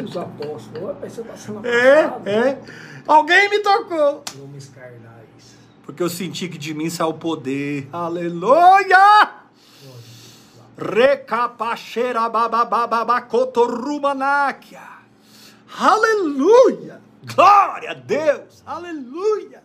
[0.00, 2.58] Os apóstolos, você está sendo É, é.
[3.06, 4.24] Alguém me tocou.
[4.74, 5.54] Carnais.
[5.84, 7.88] Porque eu senti que de mim saiu o poder.
[7.92, 9.42] Aleluia!
[10.76, 14.80] Recapacheira babababacotorumanakia.
[15.78, 17.00] Aleluia!
[17.24, 18.62] Glória a Deus!
[18.64, 19.62] Aleluia!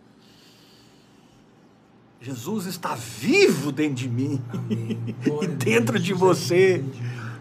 [2.19, 4.41] Jesus está vivo dentro de mim
[5.41, 6.83] e dentro de você.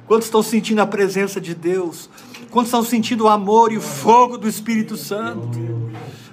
[0.06, 2.10] Quantos estão sentindo a presença de Deus?
[2.50, 5.90] Quantos estão sentindo o amor e o fogo do Espírito Santo?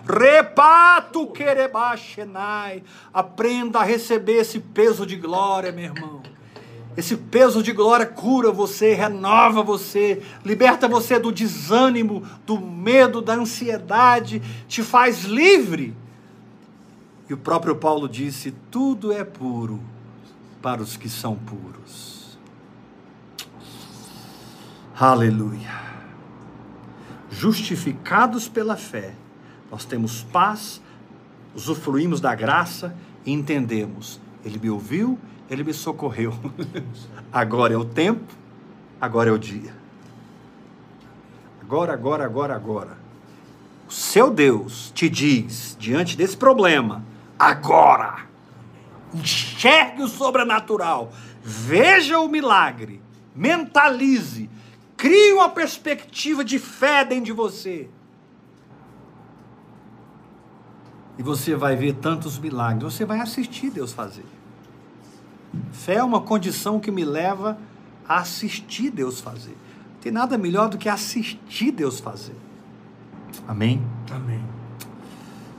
[0.07, 2.83] Repato querebachenai.
[3.13, 6.21] Aprenda a receber esse peso de glória, meu irmão.
[6.95, 13.33] Esse peso de glória cura você, renova você, liberta você do desânimo, do medo, da
[13.33, 15.95] ansiedade, te faz livre.
[17.27, 19.81] E o próprio Paulo disse: tudo é puro
[20.61, 22.37] para os que são puros.
[24.95, 25.92] Aleluia.
[27.33, 29.13] Justificados pela fé,
[29.71, 30.81] nós temos paz,
[31.55, 34.21] usufruímos da graça e entendemos.
[34.45, 35.17] Ele me ouviu,
[35.49, 36.33] ele me socorreu.
[37.33, 38.31] agora é o tempo,
[39.01, 39.73] agora é o dia.
[41.61, 42.97] Agora, agora, agora, agora.
[43.89, 47.03] O seu Deus te diz, diante desse problema,
[47.37, 48.27] agora.
[49.11, 51.11] Enxergue o sobrenatural.
[51.41, 53.01] Veja o milagre.
[53.35, 54.49] Mentalize.
[55.03, 57.89] Crie uma perspectiva de fé dentro de você.
[61.17, 62.93] E você vai ver tantos milagres.
[62.93, 64.23] Você vai assistir Deus fazer.
[65.73, 67.57] Fé é uma condição que me leva
[68.07, 69.57] a assistir Deus fazer.
[69.95, 72.37] Não tem nada melhor do que assistir Deus fazer.
[73.45, 73.85] Amém?
[74.09, 74.41] Amém.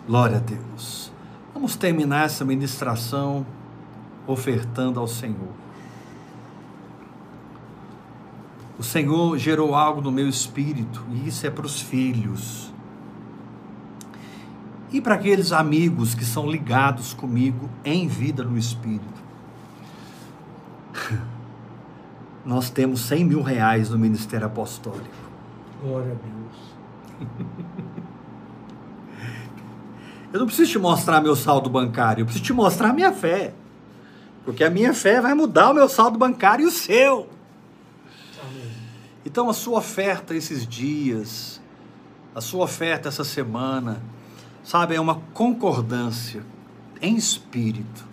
[0.07, 1.13] Glória a Deus.
[1.53, 3.47] Vamos terminar essa ministração
[4.27, 5.64] ofertando ao Senhor.
[8.79, 12.73] O Senhor gerou algo no meu espírito, e isso é para os filhos.
[14.93, 19.23] E para aqueles amigos que são ligados comigo em vida no espírito.
[22.45, 25.09] Nós temos 100 mil reais no Ministério Apostólico.
[25.83, 27.35] Glória a Deus.
[30.35, 33.55] Eu não preciso te mostrar meu saldo bancário, eu preciso te mostrar a minha fé.
[34.45, 37.29] Porque a minha fé vai mudar o meu saldo bancário e o seu.
[39.25, 41.61] Então a sua oferta esses dias,
[42.35, 44.03] a sua oferta essa semana,
[44.63, 46.45] sabe, é uma concordância
[47.01, 48.05] em espírito.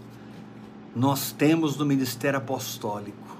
[0.95, 3.37] Nós temos no Ministério Apostólico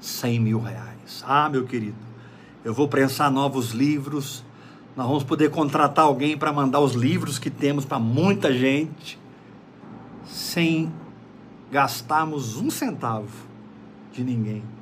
[0.00, 1.24] 100 mil reais.
[1.26, 1.96] Ah, meu querido,
[2.64, 4.44] eu vou prensar novos livros,
[4.96, 9.18] nós vamos poder contratar alguém para mandar os livros que temos para muita gente,
[10.26, 10.92] sem
[11.70, 13.46] gastarmos um centavo
[14.12, 14.75] de ninguém.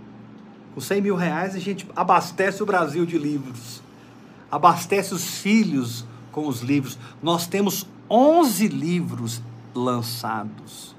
[0.75, 3.81] Com 100 mil reais a gente abastece o Brasil de livros,
[4.51, 6.99] abastece os filhos com os livros.
[7.23, 9.41] Nós temos 11 livros
[9.73, 10.95] lançados,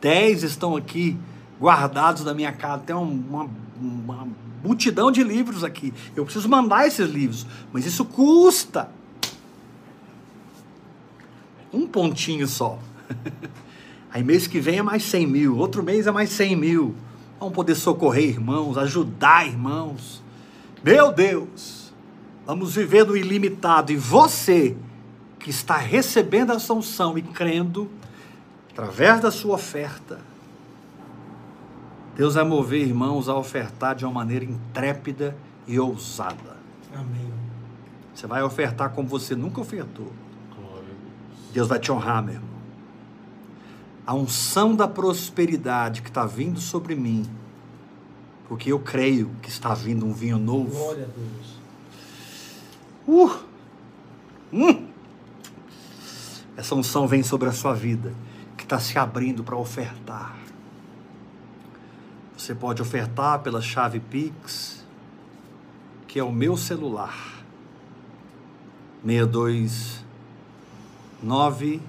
[0.00, 1.16] 10 estão aqui
[1.58, 2.82] guardados na minha casa.
[2.82, 3.48] Tem uma,
[3.80, 4.28] uma
[4.62, 5.94] multidão de livros aqui.
[6.14, 8.90] Eu preciso mandar esses livros, mas isso custa.
[11.72, 12.78] Um pontinho só.
[14.12, 16.94] Aí mês que vem é mais 100 mil, outro mês é mais 100 mil.
[17.38, 20.22] Vamos poder socorrer irmãos, ajudar irmãos.
[20.82, 21.92] Meu Deus,
[22.46, 23.92] vamos viver no ilimitado.
[23.92, 24.76] E você
[25.38, 27.90] que está recebendo essa unção e crendo,
[28.70, 30.18] através da sua oferta,
[32.16, 36.56] Deus vai mover irmãos a ofertar de uma maneira intrépida e ousada.
[36.94, 37.32] Amém.
[38.14, 40.12] Você vai ofertar como você nunca ofertou.
[40.54, 41.52] Glória a Deus.
[41.52, 42.53] Deus vai te honrar, meu irmão.
[44.06, 47.24] A unção da prosperidade que está vindo sobre mim,
[48.48, 50.70] porque eu creio que está vindo um vinho novo.
[50.70, 51.54] Glória a Deus.
[53.06, 53.30] Uh!
[54.52, 54.86] Hum!
[56.56, 58.12] Essa unção vem sobre a sua vida,
[58.56, 60.36] que está se abrindo para ofertar.
[62.36, 64.84] Você pode ofertar pela chave Pix,
[66.06, 67.42] que é o meu celular.
[69.04, 71.80] 629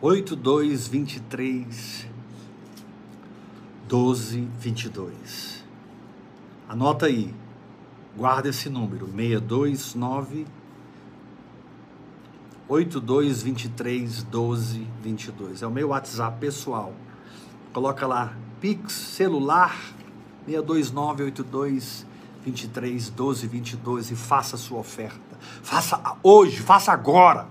[0.00, 2.06] 8223
[3.90, 5.64] 1222.
[6.68, 7.34] Anota aí.
[8.16, 10.46] Guarda esse número, 629
[12.68, 15.62] 8223 1222.
[15.62, 16.92] É o meu WhatsApp pessoal.
[17.72, 19.76] Coloca lá Pix celular
[20.46, 22.06] 629 82
[22.44, 25.38] 23 12 22 e faça a sua oferta.
[25.62, 27.46] Faça hoje, faça agora.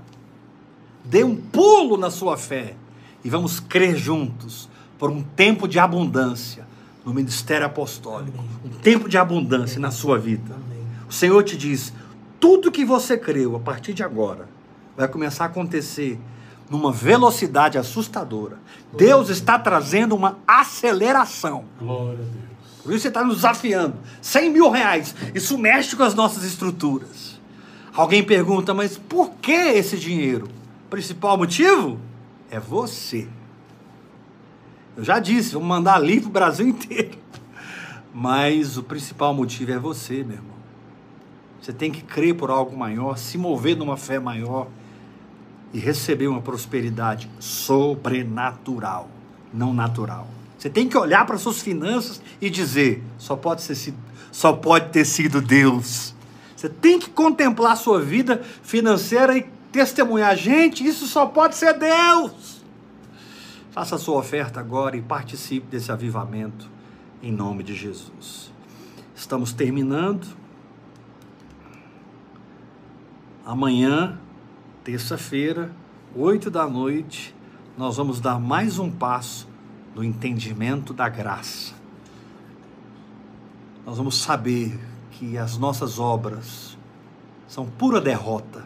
[1.10, 2.76] Dê um pulo na sua fé
[3.24, 6.68] e vamos crer juntos por um tempo de abundância
[7.06, 8.38] no ministério apostólico.
[8.38, 8.50] Amém.
[8.66, 10.54] Um tempo de abundância na sua vida.
[10.54, 10.86] Amém.
[11.10, 11.94] O Senhor te diz:
[12.40, 14.50] tudo que você creu a partir de agora
[14.98, 16.20] vai começar a acontecer
[16.70, 18.58] numa velocidade assustadora.
[18.92, 21.64] Deus está trazendo uma aceleração.
[21.80, 22.48] Glória a Deus.
[22.84, 23.96] Por isso você está nos desafiando.
[24.22, 25.16] 100 mil reais.
[25.34, 27.40] Isso mexe com as nossas estruturas.
[27.94, 30.57] Alguém pergunta, mas por que esse dinheiro?
[30.90, 32.00] Principal motivo
[32.50, 33.28] é você.
[34.96, 37.18] Eu já disse, vamos mandar para o Brasil inteiro.
[38.14, 40.58] Mas o principal motivo é você, meu irmão.
[41.62, 44.68] Você tem que crer por algo maior, se mover numa fé maior
[45.74, 49.10] e receber uma prosperidade sobrenatural,
[49.54, 50.28] não natural.
[50.58, 53.94] Você tem que olhar para suas finanças e dizer: só pode, ser,
[54.32, 56.16] só pode ter sido Deus.
[56.56, 62.64] Você tem que contemplar sua vida financeira e testemunhar, gente, isso só pode ser Deus.
[63.72, 66.70] Faça a sua oferta agora e participe desse avivamento
[67.22, 68.52] em nome de Jesus.
[69.16, 70.28] Estamos terminando.
[73.46, 74.20] Amanhã,
[74.84, 75.72] terça-feira,
[76.16, 77.36] oito da noite,
[77.78, 79.48] nós vamos dar mais um passo
[79.96, 81.74] no entendimento da graça.
[83.86, 84.80] Nós vamos saber
[85.12, 86.78] que as nossas obras
[87.48, 88.66] são pura derrota,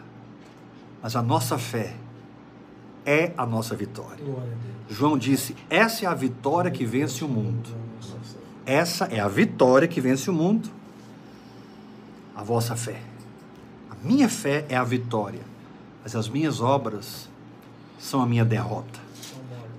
[1.02, 1.94] mas a nossa fé
[3.04, 4.24] é a nossa vitória.
[4.88, 7.68] João disse: essa é a vitória que vence o mundo.
[8.64, 10.70] Essa é a vitória que vence o mundo.
[12.34, 13.00] A vossa fé.
[13.90, 15.42] A minha fé é a vitória,
[16.02, 17.28] mas as minhas obras
[17.98, 19.00] são a minha derrota.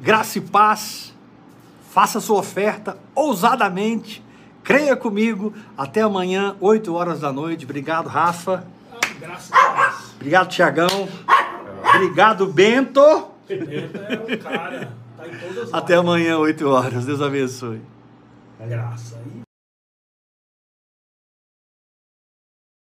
[0.01, 1.13] Graça e paz.
[1.89, 4.24] Faça sua oferta ousadamente.
[4.63, 5.53] Creia comigo.
[5.78, 7.65] Até amanhã, 8 horas da noite.
[7.65, 8.65] Obrigado, Rafa.
[9.24, 10.13] Graças a Deus.
[10.15, 11.09] Obrigado, Tiagão.
[11.95, 13.01] Obrigado, Bento.
[13.47, 14.91] Bento é o cara.
[15.15, 17.05] Tá em todas as Até amanhã, 8 horas.
[17.05, 17.82] Deus abençoe.
[18.59, 19.17] Graça.